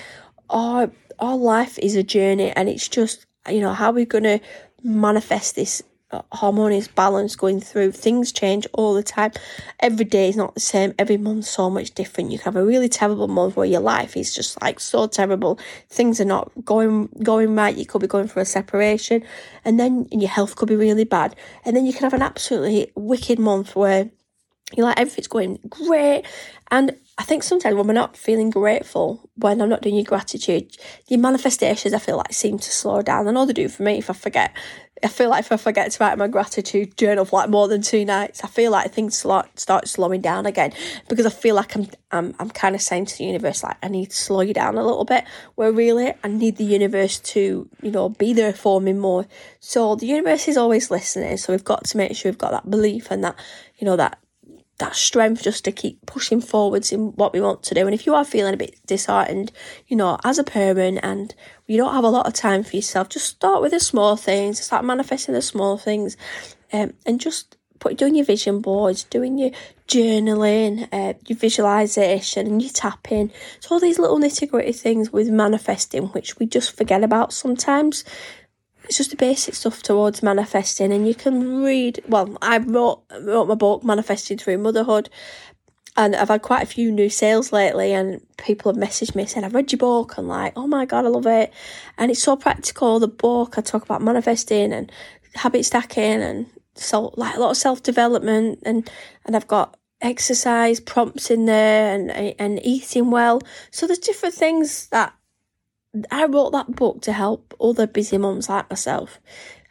Our 0.50 0.92
our 1.20 1.38
life 1.38 1.78
is 1.80 1.96
a 1.96 2.04
journey, 2.04 2.52
and 2.52 2.68
it's 2.68 2.88
just 2.88 3.26
you 3.48 3.60
know 3.60 3.74
how 3.74 3.92
we're 3.92 4.06
gonna 4.06 4.40
manifest 4.84 5.56
this 5.56 5.84
Uh, 6.12 6.22
harmonious 6.34 6.90
balance 6.90 7.38
going 7.38 7.62
through. 7.62 7.90
Things 7.92 8.34
change 8.34 8.68
all 8.74 8.94
the 8.94 9.04
time. 9.04 9.32
Every 9.80 10.04
day 10.04 10.28
is 10.28 10.36
not 10.36 10.54
the 10.56 10.60
same. 10.60 10.94
Every 11.00 11.16
month 11.16 11.46
so 11.46 11.70
much 11.70 11.92
different. 11.92 12.32
You 12.32 12.38
can 12.38 12.52
have 12.52 12.62
a 12.62 12.66
really 12.66 12.90
terrible 12.90 13.30
month 13.30 13.56
where 13.56 13.66
your 13.66 13.80
life 13.80 14.18
is 14.18 14.36
just 14.36 14.62
like 14.62 14.82
so 14.82 15.08
terrible. 15.08 15.58
Things 15.90 16.20
are 16.20 16.26
not 16.26 16.52
going 16.66 17.08
going 17.24 17.56
right. 17.56 17.78
You 17.78 17.86
could 17.86 18.02
be 18.02 18.08
going 18.08 18.28
through 18.28 18.42
a 18.42 18.46
separation, 18.46 19.24
and 19.64 19.80
then 19.80 20.08
your 20.12 20.30
health 20.30 20.58
could 20.58 20.68
be 20.68 20.76
really 20.76 21.06
bad. 21.06 21.34
And 21.64 21.78
then 21.78 21.86
you 21.86 21.94
can 21.94 22.04
have 22.04 22.14
an 22.14 22.22
absolutely 22.22 22.92
wicked 22.96 23.40
month 23.40 23.74
where 23.78 24.10
you're 24.76 24.86
like 24.86 25.00
everything's 25.00 25.28
going 25.28 25.60
great, 25.70 26.26
and 26.70 26.98
I 27.18 27.24
think 27.24 27.44
sometimes 27.44 27.76
when 27.76 27.88
we're 27.88 27.94
not 27.94 28.18
feeling 28.18 28.50
grateful, 28.50 29.30
when 29.36 29.62
I'm 29.62 29.70
not 29.70 29.82
doing 29.82 29.96
your 29.96 30.06
gratitude, 30.06 30.76
your 31.08 31.20
manifestations 31.20 31.94
I 31.94 32.00
feel 32.00 32.18
like 32.18 32.34
seem 32.34 32.58
to 32.58 32.72
slow 32.72 33.02
down. 33.02 33.28
I 33.28 33.32
know 33.32 33.46
they 33.46 33.54
do 33.54 33.70
for 33.70 33.84
me 33.84 33.98
if 34.00 34.10
I 34.10 34.14
forget 34.14 34.56
I 35.04 35.08
feel 35.08 35.30
like 35.30 35.46
if 35.46 35.52
I 35.52 35.58
forget 35.58 35.92
to 35.92 36.04
write 36.04 36.18
my 36.18 36.28
gratitude 36.28 36.98
journal 36.98 37.26
for 37.26 37.40
like 37.40 37.50
more 37.50 37.68
than 37.68 37.82
two 37.82 38.06
nights, 38.06 38.44
I 38.44 38.48
feel 38.48 38.72
like 38.72 38.92
things 38.92 39.16
start 39.18 39.88
slowing 39.88 40.22
down 40.22 40.46
again 40.46 40.74
because 41.10 41.26
I 41.26 41.30
feel 41.30 41.56
like 41.56 41.76
I'm 41.76 41.88
I'm 42.12 42.36
I'm 42.40 42.50
kind 42.50 42.76
of 42.76 42.82
saying 42.82 43.08
to 43.08 43.18
the 43.18 43.26
universe 43.26 43.64
like 43.64 43.78
I 43.82 43.88
need 43.88 44.12
to 44.12 44.16
slow 44.16 44.42
you 44.42 44.54
down 44.54 44.78
a 44.78 44.86
little 44.86 45.06
bit. 45.06 45.24
Where 45.56 45.72
really 45.72 46.14
I 46.24 46.28
need 46.28 46.58
the 46.58 46.66
universe 46.66 47.20
to 47.20 47.68
you 47.82 47.92
know 47.92 48.10
be 48.10 48.34
there 48.34 48.54
for 48.54 48.80
me 48.80 48.94
more. 48.94 49.26
So 49.60 49.96
the 49.96 50.06
universe 50.06 50.48
is 50.48 50.58
always 50.58 50.92
listening. 50.92 51.38
So 51.38 51.54
we've 51.54 51.64
got 51.64 51.86
to 51.86 51.98
make 51.98 52.16
sure 52.16 52.32
we've 52.32 52.38
got 52.38 52.52
that 52.52 52.70
belief 52.70 53.10
and 53.10 53.24
that 53.24 53.36
you 53.78 53.86
know 53.86 53.96
that 53.96 54.20
that 54.82 54.96
strength 54.96 55.44
just 55.44 55.64
to 55.66 55.72
keep 55.72 56.06
pushing 56.06 56.42
forwards 56.42 56.92
in 56.92 57.14
what 57.14 57.34
we 57.34 57.40
want 57.40 57.64
to 57.64 57.74
do. 57.74 57.86
And 57.86 57.94
if 57.94 58.06
you 58.06 58.14
are 58.14 58.26
feeling 58.26 58.54
a 58.54 58.58
bit 58.58 58.76
disheartened, 58.86 59.52
you 59.88 59.96
know, 59.96 60.18
as 60.24 60.38
a 60.38 60.44
parent 60.44 61.00
and 61.02 61.34
you 61.68 61.78
don't 61.78 61.94
have 61.94 62.04
a 62.04 62.10
lot 62.10 62.28
of 62.28 62.34
time 62.34 62.64
for 62.64 62.76
yourself, 62.76 63.10
just 63.10 63.28
start 63.28 63.62
with 63.62 63.72
the 63.72 63.80
small 63.80 64.18
things, 64.18 64.60
start 64.60 64.84
manifesting 64.84 65.34
the 65.34 65.42
small 65.42 65.78
things, 65.78 66.18
um, 66.74 66.94
and 67.06 67.22
just 67.22 67.58
put 67.80 67.98
doing 67.98 68.16
your 68.16 68.26
vision 68.26 68.62
boards, 68.62 69.04
doing 69.04 69.38
your 69.38 69.52
journaling, 69.88 70.88
uh, 70.92 71.14
your 71.28 71.38
visualization, 71.38 72.48
and 72.48 72.62
your 72.62 72.72
tapping. 72.72 73.32
So 73.60 73.76
all 73.76 73.80
these 73.80 74.00
little 74.00 74.20
nitty 74.20 74.50
gritty 74.50 74.72
things 74.72 75.12
with 75.12 75.30
manifesting, 75.30 76.08
which 76.08 76.40
we 76.40 76.46
just 76.46 76.76
forget 76.76 77.04
about 77.04 77.34
sometimes 77.34 78.06
it's 78.92 78.98
just 78.98 79.12
the 79.12 79.16
basic 79.16 79.56
stuff 79.56 79.82
towards 79.82 80.22
manifesting 80.22 80.92
and 80.92 81.08
you 81.08 81.16
can 81.16 81.64
read 81.64 82.04
well 82.10 82.38
i 82.42 82.58
wrote 82.58 83.02
wrote 83.22 83.48
my 83.48 83.56
book 83.56 83.86
manifesting 83.86 84.38
through 84.38 84.58
motherhood 84.58 85.10
and 85.98 86.14
I've 86.16 86.28
had 86.28 86.42
quite 86.42 86.64
a 86.64 86.68
few 86.68 86.90
new 86.90 87.10
sales 87.10 87.52
lately, 87.52 87.92
and 87.92 88.22
people 88.38 88.72
have 88.72 88.82
messaged 88.82 89.14
me 89.14 89.26
saying, 89.26 89.44
I've 89.44 89.54
read 89.54 89.74
your 89.74 89.78
book, 89.78 90.18
and 90.18 90.26
like, 90.26 90.54
oh 90.56 90.66
my 90.66 90.86
god, 90.86 91.04
I 91.04 91.10
love 91.10 91.28
it. 91.28 91.52
And 91.98 92.10
it's 92.10 92.24
so 92.24 92.38
practical. 92.38 92.98
The 92.98 93.10
book, 93.10 93.58
I 93.58 93.62
talk 93.62 93.84
about 93.84 94.02
manifesting 94.02 94.72
and 94.72 94.90
habit 95.36 95.66
stacking 95.66 96.22
and 96.22 96.46
so 96.76 97.14
like 97.18 97.36
a 97.36 97.40
lot 97.42 97.52
of 97.52 97.58
self 97.58 97.84
development, 97.84 98.60
and 98.64 98.90
and 99.26 99.36
I've 99.36 99.48
got 99.48 99.78
exercise 100.00 100.80
prompts 100.80 101.30
in 101.30 101.46
there 101.46 101.94
and 101.94 102.10
and 102.40 102.66
eating 102.66 103.12
well. 103.12 103.42
So 103.72 103.86
there's 103.86 104.00
different 104.00 104.36
things 104.36 104.88
that 104.88 105.14
I 106.10 106.26
wrote 106.26 106.52
that 106.52 106.76
book 106.76 107.02
to 107.02 107.12
help 107.12 107.54
other 107.60 107.88
busy 107.88 108.18
mums 108.18 108.50
like 108.50 108.70
myself 108.70 109.20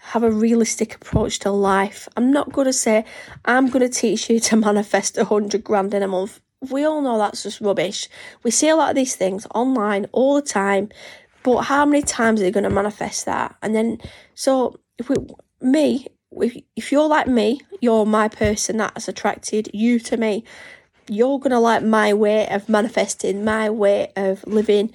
have 0.01 0.23
a 0.23 0.31
realistic 0.31 0.95
approach 0.95 1.39
to 1.41 1.51
life. 1.51 2.09
I'm 2.17 2.33
not 2.33 2.53
going 2.53 2.67
to 2.67 2.73
say 2.73 3.05
I'm 3.45 3.69
going 3.69 3.89
to 3.89 3.95
teach 3.95 4.31
you 4.31 4.41
to 4.41 4.57
manifest 4.69 5.19
a 5.19 5.25
hundred 5.25 5.63
grand 5.63 5.95
in 5.95 6.03
a 6.03 6.09
month. 6.09 6.41
We 6.71 6.85
all 6.85 7.01
know 7.01 7.19
that's 7.19 7.43
just 7.43 7.61
rubbish. 7.61 8.09
We 8.43 8.51
see 8.51 8.69
a 8.69 8.77
lot 8.77 8.91
of 8.91 8.97
these 8.97 9.15
things 9.15 9.47
online 9.55 10.07
all 10.13 10.35
the 10.35 10.43
time, 10.43 10.91
but 11.43 11.63
how 11.63 11.87
many 11.87 12.03
times 12.03 12.41
are 12.41 12.45
they 12.45 12.51
going 12.51 12.65
to 12.65 12.71
manifest 12.71 13.25
that? 13.27 13.57
And 13.63 13.75
then, 13.75 13.99
so 14.35 14.79
if 14.99 15.09
we, 15.09 15.17
me, 15.63 16.07
if, 16.33 16.57
if 16.77 16.93
you're 16.93 17.09
like 17.09 17.27
me, 17.27 17.61
you're 17.81 18.05
my 18.05 18.29
person 18.29 18.77
that 18.79 18.93
has 18.95 19.09
attracted 19.09 19.71
you 19.73 19.99
to 20.01 20.17
me. 20.17 20.45
You're 21.09 21.39
going 21.39 21.51
to 21.51 21.59
like 21.59 21.83
my 21.83 22.13
way 22.13 22.47
of 22.49 22.69
manifesting, 22.69 23.45
my 23.45 23.71
way 23.71 24.13
of 24.17 24.47
living, 24.47 24.93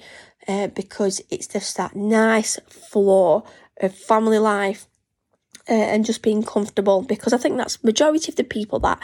uh, 0.48 0.68
because 0.68 1.20
it's 1.30 1.46
just 1.46 1.76
that 1.76 1.96
nice 1.96 2.58
flow 2.68 3.44
of 3.80 3.94
family 3.94 4.38
life 4.38 4.86
uh, 5.68 5.72
and 5.72 6.04
just 6.04 6.22
being 6.22 6.42
comfortable 6.42 7.02
because 7.02 7.32
I 7.32 7.38
think 7.38 7.56
that's 7.56 7.82
majority 7.82 8.30
of 8.30 8.36
the 8.36 8.44
people 8.44 8.78
that 8.80 9.00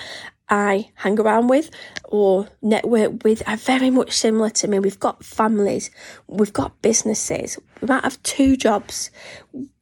I 0.49 0.91
hang 0.95 1.19
around 1.19 1.49
with 1.49 1.71
or 2.05 2.49
network 2.61 3.25
with 3.25 3.43
are 3.49 3.57
very 3.57 3.91
much 3.91 4.13
similar 4.13 4.51
to 4.51 4.69
me. 4.69 4.79
We've 4.79 5.01
got 5.01 5.25
families, 5.25 5.91
we've 6.27 6.53
got 6.53 6.81
businesses, 6.83 7.59
we 7.81 7.89
might 7.89 8.05
have 8.05 8.23
two 8.23 8.57
jobs, 8.57 9.11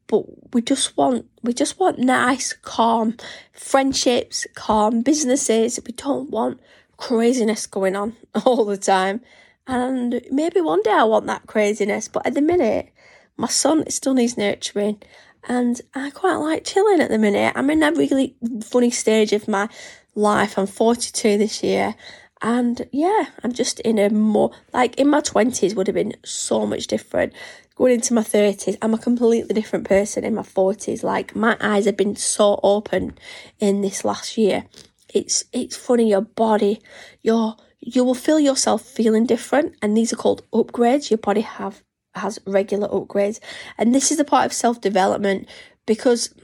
but 0.07 0.55
we 0.55 0.62
just 0.62 0.96
want 0.96 1.27
we 1.42 1.53
just 1.53 1.79
want 1.79 1.99
nice, 1.99 2.53
calm 2.53 3.16
friendships, 3.53 4.46
calm 4.55 5.03
businesses. 5.03 5.79
We 5.87 5.92
don't 5.92 6.31
want 6.31 6.61
craziness 6.96 7.66
going 7.66 7.96
on 7.96 8.16
all 8.44 8.64
the 8.64 8.77
time. 8.77 9.20
And 9.66 10.20
maybe 10.31 10.61
one 10.61 10.83
day 10.83 10.92
I 10.92 11.05
want 11.05 11.27
that 11.27 11.46
craziness, 11.46 12.09
but 12.09 12.27
at 12.27 12.35
the 12.35 12.40
minute, 12.40 12.90
my 13.37 13.49
son 13.49 13.88
still 13.90 14.14
needs 14.14 14.37
nurturing 14.37 15.01
and 15.49 15.81
I 15.94 16.11
quite 16.11 16.37
like 16.37 16.64
chilling 16.64 17.01
at 17.01 17.11
the 17.11 17.18
minute. 17.18 17.53
I'm 17.57 17.70
in 17.70 17.83
a 17.83 17.92
really 17.92 18.37
funny 18.62 18.90
stage 18.90 19.33
of 19.33 19.49
my 19.49 19.68
life. 20.14 20.59
I'm 20.59 20.66
42 20.66 21.38
this 21.38 21.62
year. 21.62 21.94
And 22.42 22.88
yeah, 22.92 23.27
I'm 23.42 23.53
just 23.53 23.81
in 23.81 23.99
a 23.99 24.09
more, 24.11 24.51
like 24.73 24.96
in 24.96 25.09
my 25.09 25.20
20s 25.20 25.75
would 25.75 25.87
have 25.87 25.94
been 25.94 26.14
so 26.25 26.66
much 26.66 26.87
different. 26.87 27.33
Going 27.75 27.94
into 27.94 28.14
my 28.14 28.23
30s, 28.23 28.77
I'm 28.83 28.94
a 28.94 28.99
completely 28.99 29.55
different 29.55 29.87
person 29.87 30.25
in 30.25 30.35
my 30.35 30.42
40s. 30.42 31.03
Like 31.03 31.35
my 31.35 31.57
eyes 31.61 31.87
have 31.87 31.96
been 31.96 32.16
so 32.16 32.61
open 32.62 33.16
in 33.59 33.81
this 33.81 34.05
last 34.05 34.37
year. 34.37 34.64
It's, 35.12 35.44
it's 35.53 35.77
funny, 35.77 36.11
your 36.11 36.20
body, 36.20 36.81
your, 37.23 37.57
you 37.81 38.05
will 38.05 38.14
feel 38.14 38.38
yourself 38.38 38.83
feeling 38.83 39.27
different. 39.27 39.75
And 39.83 39.97
these 39.97 40.12
are 40.12 40.16
called 40.16 40.49
upgrades. 40.53 41.11
Your 41.11 41.19
body 41.19 41.40
have 41.40 41.83
has 42.14 42.40
regular 42.47 42.88
upgrades. 42.88 43.38
And 43.79 43.95
this 43.95 44.11
is 44.11 44.19
a 44.19 44.25
part 44.25 44.47
of 44.47 44.53
self 44.53 44.81
development 44.81 45.49
because 45.87 46.35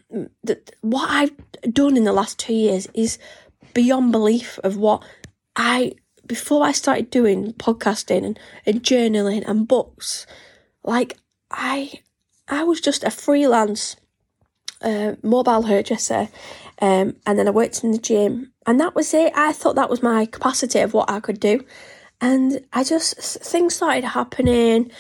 the, 0.43 0.61
what 0.81 1.11
I've 1.11 1.33
done 1.73 1.97
in 1.97 2.05
the 2.05 2.13
last 2.13 2.39
two 2.39 2.55
years 2.55 2.89
is 2.95 3.19
beyond 3.75 4.13
belief 4.13 4.59
of 4.65 4.77
what 4.77 5.05
I, 5.55 5.93
before 6.27 6.65
I 6.65 6.73
started 6.73 7.11
doing 7.11 7.53
podcasting 7.55 8.25
and, 8.25 8.39
and 8.65 8.83
journaling 8.83 9.47
and 9.47 9.69
books, 9.69 10.27
like 10.85 11.19
I, 11.51 12.01
I 12.49 12.65
was 12.65 12.81
just 12.81 13.05
a 13.05 13.11
freelance 13.11 13.97
uh, 14.83 15.15
mobile 15.23 15.63
hairdresser. 15.63 16.29
Um, 16.81 17.17
and 17.27 17.39
then 17.39 17.49
I 17.49 17.53
worked 17.53 17.85
in 17.85 17.93
the 17.93 17.99
gym, 17.99 18.53
and 18.67 18.79
that 18.81 18.95
was 18.95 19.15
it. 19.15 19.33
I 19.35 19.53
thought 19.53 19.77
that 19.77 19.91
was 19.91 20.03
my 20.03 20.27
capacity 20.27 20.81
of 20.81 20.93
what 20.93 21.11
I 21.11 21.21
could 21.21 21.41
do. 21.41 21.65
And 22.21 22.61
I 22.73 22.85
just, 22.85 23.17
things 23.17 23.75
started 23.75 24.05
happening 24.05 24.91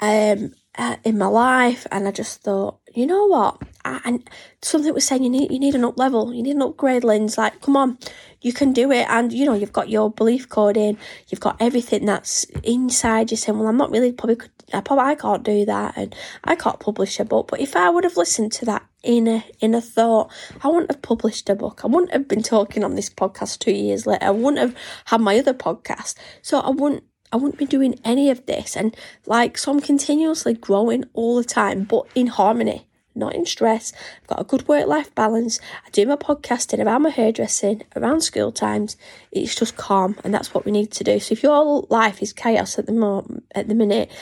um, 0.00 0.54
uh, 0.76 0.96
in 1.04 1.18
my 1.18 1.26
life, 1.26 1.86
and 1.90 2.06
I 2.06 2.12
just 2.12 2.42
thought, 2.42 2.78
you 2.94 3.06
know 3.06 3.26
what? 3.26 3.62
I, 3.84 4.00
and 4.04 4.28
something 4.62 4.94
was 4.94 5.06
saying 5.06 5.22
you 5.22 5.30
need 5.30 5.50
you 5.50 5.58
need 5.58 5.74
an 5.74 5.84
up 5.84 5.98
level, 5.98 6.32
you 6.32 6.42
need 6.42 6.56
an 6.56 6.62
upgrade 6.62 7.04
lens. 7.04 7.36
Like, 7.36 7.60
come 7.60 7.76
on, 7.76 7.98
you 8.40 8.52
can 8.52 8.72
do 8.72 8.90
it. 8.92 9.06
And 9.08 9.32
you 9.32 9.46
know, 9.46 9.54
you've 9.54 9.72
got 9.72 9.88
your 9.88 10.10
belief 10.10 10.48
code 10.48 10.76
in, 10.76 10.98
you've 11.28 11.40
got 11.40 11.56
everything 11.60 12.06
that's 12.06 12.44
inside 12.62 13.30
you 13.30 13.36
saying, 13.36 13.58
well, 13.58 13.68
I'm 13.68 13.76
not 13.76 13.90
really 13.90 14.12
probably 14.12 14.38
I 14.72 14.80
probably 14.80 15.04
I 15.04 15.14
can't 15.14 15.42
do 15.42 15.64
that, 15.66 15.96
and 15.96 16.14
I 16.42 16.56
can't 16.56 16.80
publish 16.80 17.20
a 17.20 17.24
book. 17.24 17.48
But 17.48 17.60
if 17.60 17.76
I 17.76 17.90
would 17.90 18.04
have 18.04 18.16
listened 18.16 18.52
to 18.52 18.64
that 18.66 18.84
inner 19.02 19.44
inner 19.60 19.80
thought, 19.80 20.32
I 20.62 20.68
wouldn't 20.68 20.90
have 20.90 21.02
published 21.02 21.48
a 21.50 21.54
book. 21.54 21.82
I 21.84 21.88
wouldn't 21.88 22.12
have 22.12 22.28
been 22.28 22.42
talking 22.42 22.84
on 22.84 22.94
this 22.94 23.10
podcast 23.10 23.58
two 23.58 23.72
years 23.72 24.06
later. 24.06 24.24
I 24.24 24.30
wouldn't 24.30 24.58
have 24.58 24.76
had 25.06 25.20
my 25.20 25.38
other 25.38 25.54
podcast. 25.54 26.14
So 26.42 26.60
I 26.60 26.70
wouldn't 26.70 27.04
I 27.32 27.36
wouldn't 27.36 27.58
be 27.58 27.66
doing 27.66 27.98
any 28.04 28.30
of 28.30 28.46
this. 28.46 28.76
And 28.76 28.96
like, 29.26 29.58
so 29.58 29.72
I'm 29.72 29.80
continuously 29.80 30.54
growing 30.54 31.04
all 31.14 31.36
the 31.36 31.44
time, 31.44 31.82
but 31.82 32.06
in 32.14 32.28
harmony, 32.28 32.86
not 33.14 33.34
in 33.34 33.44
stress. 33.44 33.92
I've 34.22 34.28
got 34.28 34.40
a 34.40 34.44
good 34.44 34.68
work 34.68 34.86
life 34.86 35.12
balance. 35.14 35.58
I 35.84 35.90
do 35.90 36.06
my 36.06 36.14
podcasting 36.14 36.84
around 36.84 37.02
my 37.02 37.10
hairdressing, 37.10 37.82
around 37.96 38.20
school 38.20 38.52
times. 38.52 38.96
It's 39.32 39.54
just 39.54 39.76
calm, 39.76 40.16
and 40.22 40.32
that's 40.32 40.54
what 40.54 40.64
we 40.64 40.72
need 40.72 40.92
to 40.92 41.04
do. 41.04 41.18
So 41.18 41.32
if 41.32 41.42
your 41.42 41.86
life 41.90 42.22
is 42.22 42.32
chaos 42.32 42.78
at 42.78 42.86
the 42.86 42.92
moment, 42.92 43.44
at 43.52 43.68
the 43.68 43.74
minute, 43.74 44.12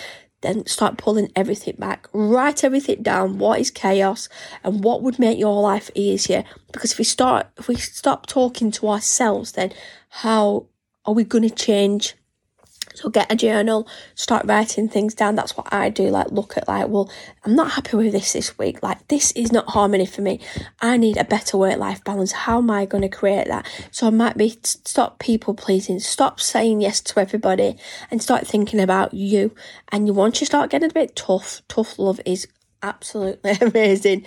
then 0.42 0.66
start 0.66 0.98
pulling 0.98 1.32
everything 1.34 1.76
back. 1.78 2.08
Write 2.12 2.62
everything 2.64 3.02
down. 3.02 3.38
What 3.38 3.60
is 3.60 3.70
chaos 3.70 4.28
and 4.62 4.84
what 4.84 5.02
would 5.02 5.18
make 5.18 5.38
your 5.38 5.60
life 5.62 5.90
easier? 5.94 6.44
Because 6.72 6.92
if 6.92 6.98
we 6.98 7.04
start, 7.04 7.46
if 7.56 7.68
we 7.68 7.76
stop 7.76 8.26
talking 8.26 8.70
to 8.72 8.88
ourselves, 8.88 9.52
then 9.52 9.72
how 10.10 10.66
are 11.04 11.14
we 11.14 11.24
going 11.24 11.48
to 11.48 11.54
change 11.54 12.14
so 12.94 13.08
get 13.08 13.30
a 13.30 13.36
journal, 13.36 13.86
start 14.14 14.46
writing 14.46 14.88
things 14.88 15.14
down. 15.14 15.34
That's 15.34 15.56
what 15.56 15.72
I 15.72 15.88
do. 15.88 16.08
Like 16.08 16.30
look 16.30 16.56
at 16.56 16.68
like, 16.68 16.88
well, 16.88 17.10
I'm 17.44 17.54
not 17.54 17.72
happy 17.72 17.96
with 17.96 18.12
this 18.12 18.32
this 18.32 18.58
week. 18.58 18.82
Like 18.82 19.08
this 19.08 19.32
is 19.32 19.52
not 19.52 19.68
harmony 19.70 20.06
for 20.06 20.22
me. 20.22 20.40
I 20.80 20.96
need 20.96 21.16
a 21.16 21.24
better 21.24 21.56
work 21.56 21.78
life 21.78 22.02
balance. 22.04 22.32
How 22.32 22.58
am 22.58 22.70
I 22.70 22.86
going 22.86 23.02
to 23.02 23.08
create 23.08 23.48
that? 23.48 23.66
So 23.90 24.06
I 24.06 24.10
might 24.10 24.36
be 24.36 24.56
stop 24.62 25.18
people 25.18 25.54
pleasing, 25.54 26.00
stop 26.00 26.40
saying 26.40 26.80
yes 26.80 27.00
to 27.02 27.20
everybody, 27.20 27.76
and 28.10 28.22
start 28.22 28.46
thinking 28.46 28.80
about 28.80 29.14
you. 29.14 29.54
And 29.90 30.06
you 30.06 30.12
once 30.12 30.40
you 30.40 30.46
start 30.46 30.70
getting 30.70 30.90
a 30.90 30.94
bit 30.94 31.16
tough, 31.16 31.62
tough 31.68 31.98
love 31.98 32.20
is 32.24 32.46
absolutely 32.82 33.52
amazing 33.60 34.26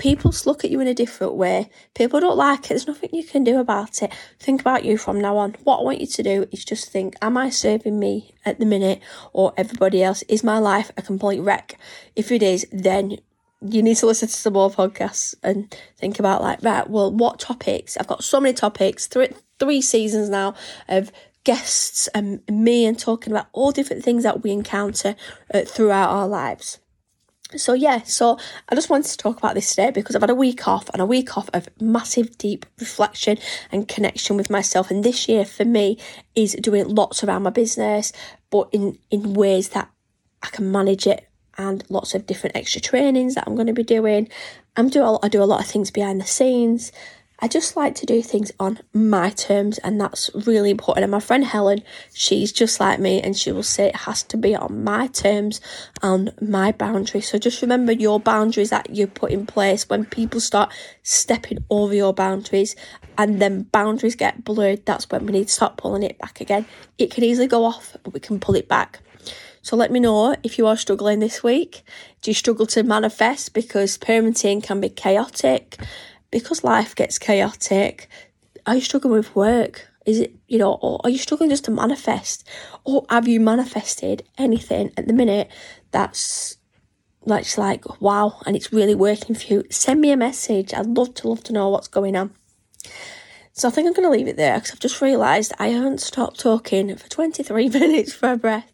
people 0.00 0.32
look 0.46 0.64
at 0.64 0.70
you 0.70 0.80
in 0.80 0.88
a 0.88 0.94
different 0.94 1.34
way. 1.34 1.68
People 1.94 2.20
don't 2.20 2.36
like 2.36 2.64
it. 2.64 2.68
There's 2.70 2.86
nothing 2.86 3.10
you 3.12 3.22
can 3.22 3.44
do 3.44 3.60
about 3.60 4.02
it. 4.02 4.10
Think 4.38 4.62
about 4.62 4.82
you 4.82 4.96
from 4.96 5.20
now 5.20 5.36
on. 5.36 5.56
What 5.62 5.80
I 5.80 5.82
want 5.82 6.00
you 6.00 6.06
to 6.06 6.22
do 6.22 6.46
is 6.50 6.64
just 6.64 6.90
think, 6.90 7.16
am 7.20 7.36
I 7.36 7.50
serving 7.50 7.98
me 7.98 8.34
at 8.46 8.58
the 8.58 8.64
minute 8.64 9.00
or 9.34 9.52
everybody 9.58 10.02
else? 10.02 10.22
Is 10.22 10.42
my 10.42 10.56
life 10.58 10.90
a 10.96 11.02
complete 11.02 11.40
wreck? 11.40 11.78
If 12.16 12.32
it 12.32 12.42
is, 12.42 12.66
then 12.72 13.18
you 13.60 13.82
need 13.82 13.98
to 13.98 14.06
listen 14.06 14.28
to 14.28 14.34
some 14.34 14.54
more 14.54 14.70
podcasts 14.70 15.34
and 15.42 15.76
think 15.98 16.18
about 16.18 16.40
like, 16.40 16.62
right, 16.62 16.88
well, 16.88 17.12
what 17.12 17.38
topics? 17.38 17.98
I've 17.98 18.06
got 18.06 18.24
so 18.24 18.40
many 18.40 18.54
topics, 18.54 19.06
three, 19.06 19.28
three 19.58 19.82
seasons 19.82 20.30
now 20.30 20.54
of 20.88 21.12
guests 21.44 22.08
and 22.14 22.40
me 22.48 22.86
and 22.86 22.98
talking 22.98 23.34
about 23.34 23.48
all 23.52 23.70
different 23.70 24.02
things 24.02 24.22
that 24.22 24.42
we 24.42 24.50
encounter 24.50 25.14
uh, 25.52 25.60
throughout 25.60 26.08
our 26.08 26.26
lives. 26.26 26.78
So 27.56 27.72
yeah, 27.72 28.02
so 28.02 28.38
I 28.68 28.74
just 28.74 28.90
wanted 28.90 29.10
to 29.10 29.16
talk 29.16 29.38
about 29.38 29.54
this 29.54 29.70
today 29.70 29.90
because 29.90 30.14
I've 30.14 30.22
had 30.22 30.30
a 30.30 30.34
week 30.34 30.68
off 30.68 30.88
and 30.90 31.02
a 31.02 31.06
week 31.06 31.36
off 31.36 31.50
of 31.52 31.68
massive 31.80 32.38
deep 32.38 32.64
reflection 32.78 33.38
and 33.72 33.88
connection 33.88 34.36
with 34.36 34.50
myself. 34.50 34.90
And 34.90 35.02
this 35.02 35.28
year 35.28 35.44
for 35.44 35.64
me 35.64 35.98
is 36.34 36.54
doing 36.54 36.88
lots 36.88 37.24
around 37.24 37.42
my 37.42 37.50
business, 37.50 38.12
but 38.50 38.68
in 38.72 38.98
in 39.10 39.34
ways 39.34 39.70
that 39.70 39.90
I 40.42 40.48
can 40.48 40.70
manage 40.70 41.06
it 41.06 41.26
and 41.58 41.84
lots 41.88 42.14
of 42.14 42.26
different 42.26 42.56
extra 42.56 42.80
trainings 42.80 43.34
that 43.34 43.44
I'm 43.46 43.56
going 43.56 43.66
to 43.66 43.72
be 43.72 43.82
doing. 43.82 44.28
I'm 44.76 44.88
doing 44.88 45.18
I 45.22 45.28
do 45.28 45.42
a 45.42 45.44
lot 45.44 45.60
of 45.60 45.66
things 45.66 45.90
behind 45.90 46.20
the 46.20 46.26
scenes 46.26 46.92
I 47.42 47.48
just 47.48 47.76
like 47.76 47.94
to 47.96 48.06
do 48.06 48.22
things 48.22 48.52
on 48.60 48.80
my 48.92 49.30
terms, 49.30 49.78
and 49.78 50.00
that's 50.00 50.30
really 50.34 50.70
important. 50.70 51.04
And 51.04 51.10
my 51.10 51.20
friend 51.20 51.44
Helen, 51.44 51.82
she's 52.12 52.52
just 52.52 52.80
like 52.80 53.00
me, 53.00 53.20
and 53.20 53.36
she 53.36 53.50
will 53.50 53.62
say 53.62 53.88
it 53.88 53.96
has 53.96 54.22
to 54.24 54.36
be 54.36 54.54
on 54.54 54.84
my 54.84 55.06
terms 55.06 55.60
and 56.02 56.32
my 56.40 56.72
boundaries. 56.72 57.30
So 57.30 57.38
just 57.38 57.62
remember 57.62 57.92
your 57.92 58.20
boundaries 58.20 58.70
that 58.70 58.90
you 58.90 59.06
put 59.06 59.30
in 59.30 59.46
place 59.46 59.88
when 59.88 60.04
people 60.04 60.40
start 60.40 60.72
stepping 61.02 61.64
over 61.70 61.94
your 61.94 62.12
boundaries 62.12 62.76
and 63.16 63.40
then 63.40 63.62
boundaries 63.62 64.16
get 64.16 64.44
blurred. 64.44 64.84
That's 64.86 65.08
when 65.10 65.26
we 65.26 65.32
need 65.32 65.48
to 65.48 65.54
start 65.54 65.76
pulling 65.76 66.02
it 66.02 66.18
back 66.18 66.40
again. 66.40 66.66
It 66.98 67.10
can 67.10 67.24
easily 67.24 67.46
go 67.46 67.64
off, 67.64 67.96
but 68.02 68.12
we 68.12 68.20
can 68.20 68.38
pull 68.38 68.54
it 68.54 68.68
back. 68.68 69.00
So 69.62 69.76
let 69.76 69.90
me 69.90 70.00
know 70.00 70.36
if 70.42 70.56
you 70.56 70.66
are 70.66 70.76
struggling 70.76 71.18
this 71.18 71.42
week. 71.42 71.82
Do 72.22 72.30
you 72.30 72.34
struggle 72.34 72.66
to 72.68 72.82
manifest 72.82 73.52
because 73.52 73.98
parenting 73.98 74.62
can 74.62 74.80
be 74.80 74.88
chaotic? 74.88 75.76
Because 76.30 76.64
life 76.64 76.94
gets 76.94 77.18
chaotic, 77.18 78.08
are 78.66 78.76
you 78.76 78.80
struggling 78.80 79.14
with 79.14 79.34
work? 79.34 79.88
Is 80.06 80.20
it, 80.20 80.34
you 80.48 80.58
know, 80.58 80.74
or 80.74 81.00
are 81.04 81.10
you 81.10 81.18
struggling 81.18 81.50
just 81.50 81.64
to 81.66 81.70
manifest? 81.70 82.48
Or 82.84 83.04
have 83.10 83.28
you 83.28 83.40
manifested 83.40 84.24
anything 84.38 84.92
at 84.96 85.06
the 85.06 85.12
minute 85.12 85.50
that's 85.90 86.56
like, 87.24 87.44
just 87.44 87.58
like, 87.58 88.00
wow, 88.00 88.40
and 88.46 88.56
it's 88.56 88.72
really 88.72 88.94
working 88.94 89.34
for 89.34 89.46
you? 89.46 89.64
Send 89.70 90.00
me 90.00 90.10
a 90.10 90.16
message. 90.16 90.72
I'd 90.72 90.86
love 90.86 91.14
to, 91.14 91.28
love 91.28 91.44
to 91.44 91.52
know 91.52 91.68
what's 91.68 91.88
going 91.88 92.16
on. 92.16 92.34
So 93.52 93.68
I 93.68 93.70
think 93.70 93.86
I'm 93.86 93.92
going 93.92 94.10
to 94.10 94.16
leave 94.16 94.28
it 94.28 94.36
there 94.36 94.54
because 94.54 94.72
I've 94.72 94.80
just 94.80 95.02
realised 95.02 95.52
I 95.58 95.68
haven't 95.68 96.00
stopped 96.00 96.40
talking 96.40 96.94
for 96.96 97.08
23 97.08 97.68
minutes 97.70 98.12
for 98.14 98.32
a 98.32 98.36
breath. 98.36 98.69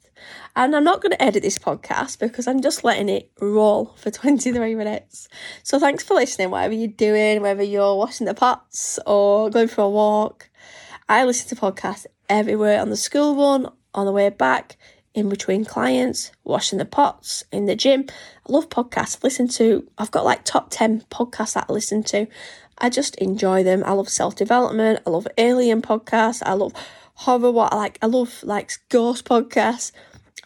And 0.57 0.75
I'm 0.75 0.85
not 0.85 1.03
going 1.03 1.13
to 1.13 1.23
edit 1.23 1.43
this 1.43 1.59
podcast 1.59 2.19
because 2.19 2.49
I'm 2.49 2.63
just 2.63 2.83
letting 2.83 3.11
it 3.11 3.31
roll 3.41 3.95
for 3.99 4.11
23 4.11 4.75
minutes. 4.75 5.29
So 5.63 5.79
thanks 5.79 6.03
for 6.03 6.15
listening, 6.15 6.51
whatever 6.51 6.73
you're 6.73 6.89
doing, 6.89 7.43
whether 7.43 7.63
you're 7.63 7.95
washing 7.95 8.27
the 8.27 8.33
pots 8.33 8.99
or 9.07 9.51
going 9.51 9.69
for 9.69 9.83
a 9.83 9.91
walk. 9.91 10.49
I 11.11 11.25
listen 11.25 11.55
to 11.55 11.63
podcasts 11.63 12.07
everywhere 12.31 12.81
on 12.81 12.89
the 12.89 12.97
school 12.97 13.37
run, 13.37 13.71
on 13.95 14.07
the 14.07 14.13
way 14.13 14.31
back, 14.31 14.79
in 15.15 15.29
between 15.29 15.67
clients, 15.67 16.33
washing 16.43 16.79
the 16.79 16.87
pots, 16.87 17.45
in 17.53 17.67
the 17.67 17.77
gym. 17.77 18.07
I 18.49 18.53
love 18.53 18.71
podcasts. 18.71 19.17
I 19.17 19.21
listen 19.25 19.49
to, 19.49 19.87
I've 19.99 20.11
got 20.11 20.25
like 20.25 20.45
top 20.45 20.69
10 20.71 21.03
podcasts 21.11 21.53
that 21.53 21.67
I 21.69 21.73
listen 21.73 22.03
to. 22.05 22.27
I 22.79 22.89
just 22.89 23.15
enjoy 23.17 23.63
them. 23.63 23.83
I 23.85 23.93
love 23.93 24.09
self 24.09 24.37
development. 24.37 25.01
I 25.07 25.11
love 25.11 25.29
alien 25.37 25.83
podcasts. 25.83 26.43
I 26.45 26.55
love 26.55 26.73
horror. 27.15 27.51
What 27.51 27.73
I 27.73 27.77
like, 27.77 27.99
I 28.03 28.07
love 28.07 28.43
like 28.43 28.73
ghost 28.89 29.27
podcasts. 29.27 29.93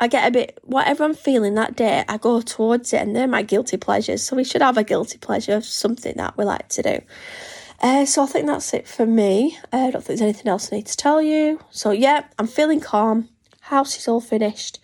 I 0.01 0.09
get 0.09 0.27
a 0.27 0.31
bit, 0.31 0.59
whatever 0.63 1.05
I'm 1.05 1.15
feeling 1.15 1.55
that 1.55 1.77
day, 1.77 2.05
I 2.09 2.17
go 2.17 2.41
towards 2.41 2.93
it, 2.95 3.03
and 3.03 3.15
they're 3.15 3.29
my 3.29 3.43
guilty 3.43 3.77
pleasures. 3.77 4.23
So 4.23 4.35
we 4.35 4.45
should 4.45 4.63
have 4.63 4.79
a 4.79 4.85
guilty 4.85 5.19
pleasure 5.19 5.55
of 5.55 5.65
something 5.65 6.15
that 6.17 6.39
we 6.39 6.45
like 6.45 6.69
to 6.71 6.83
do. 6.83 7.01
Uh, 7.83 8.07
so 8.07 8.23
I 8.23 8.27
think 8.27 8.47
that's 8.47 8.73
it 8.73 8.89
for 8.89 9.05
me. 9.05 9.59
Uh, 9.73 9.77
I 9.77 9.91
don't 9.91 10.03
think 10.03 10.07
there's 10.07 10.23
anything 10.23 10.49
else 10.49 10.73
I 10.73 10.77
need 10.77 10.87
to 10.87 10.97
tell 10.97 11.21
you. 11.21 11.61
So 11.71 11.91
yeah, 11.91 12.25
I'm 12.39 12.47
feeling 12.47 12.81
calm. 12.81 13.29
House 13.61 13.99
is 13.99 14.09
all 14.09 14.21
finished, 14.21 14.81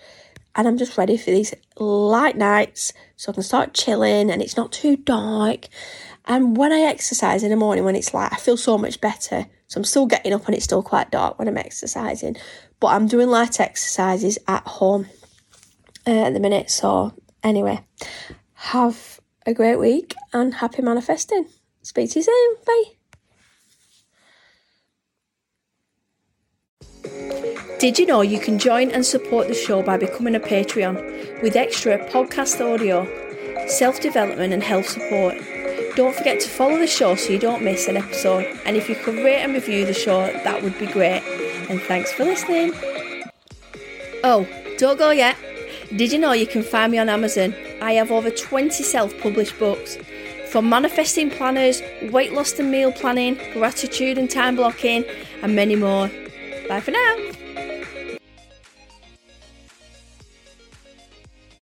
and 0.55 0.69
I'm 0.69 0.79
just 0.79 0.99
ready 0.99 1.17
for 1.17 1.31
these 1.31 1.55
light 1.79 2.37
nights 2.37 2.93
so 3.17 3.33
I 3.33 3.35
can 3.35 3.43
start 3.43 3.75
chilling 3.75 4.31
and 4.31 4.43
it's 4.43 4.57
not 4.57 4.73
too 4.73 4.97
dark. 4.97 5.69
And 6.27 6.57
when 6.57 6.73
I 6.73 6.81
exercise 6.81 7.43
in 7.43 7.51
the 7.51 7.57
morning, 7.57 7.85
when 7.85 7.97
it's 7.97 8.13
light, 8.13 8.33
I 8.33 8.37
feel 8.37 8.57
so 8.57 8.77
much 8.77 9.01
better. 9.01 9.47
So 9.69 9.79
I'm 9.79 9.85
still 9.85 10.07
getting 10.07 10.33
up 10.33 10.47
and 10.47 10.55
it's 10.55 10.65
still 10.65 10.83
quite 10.83 11.11
dark 11.11 11.39
when 11.39 11.49
I'm 11.49 11.59
exercising, 11.59 12.37
but 12.81 12.89
I'm 12.89 13.07
doing 13.07 13.29
light 13.29 13.61
exercises 13.61 14.39
at 14.47 14.67
home 14.67 15.07
uh, 16.07 16.27
at 16.27 16.35
the 16.35 16.41
minute. 16.41 16.71
So 16.71 17.15
anyway, 17.43 17.85
have 18.55 19.21
a 19.47 19.55
great 19.55 19.77
week 19.77 20.15
and 20.33 20.55
happy 20.55 20.83
manifesting. 20.83 21.47
Speak 21.83 22.11
to 22.11 22.19
you 22.19 22.25
soon. 22.25 22.57
Bye. 22.67 22.97
Did 27.79 27.99
you 27.99 28.07
know 28.07 28.23
you 28.23 28.41
can 28.41 28.59
join 28.59 28.91
and 28.91 29.05
support 29.05 29.49
the 29.49 29.55
show 29.55 29.83
by 29.83 29.97
becoming 29.97 30.35
a 30.35 30.41
Patreon 30.41 31.43
with 31.43 31.57
extra 31.57 31.99
podcast 32.09 32.61
audio, 32.61 33.07
self 33.69 34.01
development, 34.01 34.53
and 34.53 34.63
health 34.63 34.89
support? 34.89 35.35
Don't 35.95 36.15
forget 36.15 36.41
to 36.41 36.49
follow 36.49 36.79
the 36.79 36.87
show 36.87 37.15
so 37.15 37.33
you 37.33 37.39
don't 37.39 37.63
miss 37.63 37.87
an 37.87 37.97
episode. 37.97 38.47
And 38.65 38.77
if 38.77 38.89
you 38.89 38.97
could 38.97 39.15
rate 39.17 39.43
and 39.43 39.53
review 39.55 39.87
the 39.87 39.95
show, 39.95 40.27
that 40.27 40.63
would 40.63 40.79
be 40.79 40.87
great. 40.87 41.23
And 41.69 41.81
thanks 41.83 42.13
for 42.13 42.25
listening. 42.25 42.73
Oh, 44.23 44.47
don't 44.79 44.99
go 44.99 45.11
yet. 45.11 45.37
Did 45.95 46.13
you 46.13 46.19
know 46.19 46.33
you 46.33 46.47
can 46.47 46.63
find 46.63 46.93
me 46.93 46.99
on 46.99 47.09
Amazon? 47.09 47.55
I 47.81 47.93
have 47.93 48.11
over 48.11 48.31
20 48.31 48.83
self 48.83 49.17
published 49.21 49.59
books. 49.59 49.97
From 50.51 50.69
manifesting 50.69 51.31
planners, 51.31 51.83
weight 52.11 52.33
loss 52.33 52.59
and 52.59 52.71
meal 52.71 52.93
planning, 52.93 53.39
gratitude 53.53 54.17
and 54.17 54.31
time 54.31 54.57
blocking, 54.57 55.05
and 55.43 55.55
many 55.55 55.77
more. 55.77 56.11
Bye 56.69 56.81
for 56.81 56.93
now. 56.93 57.46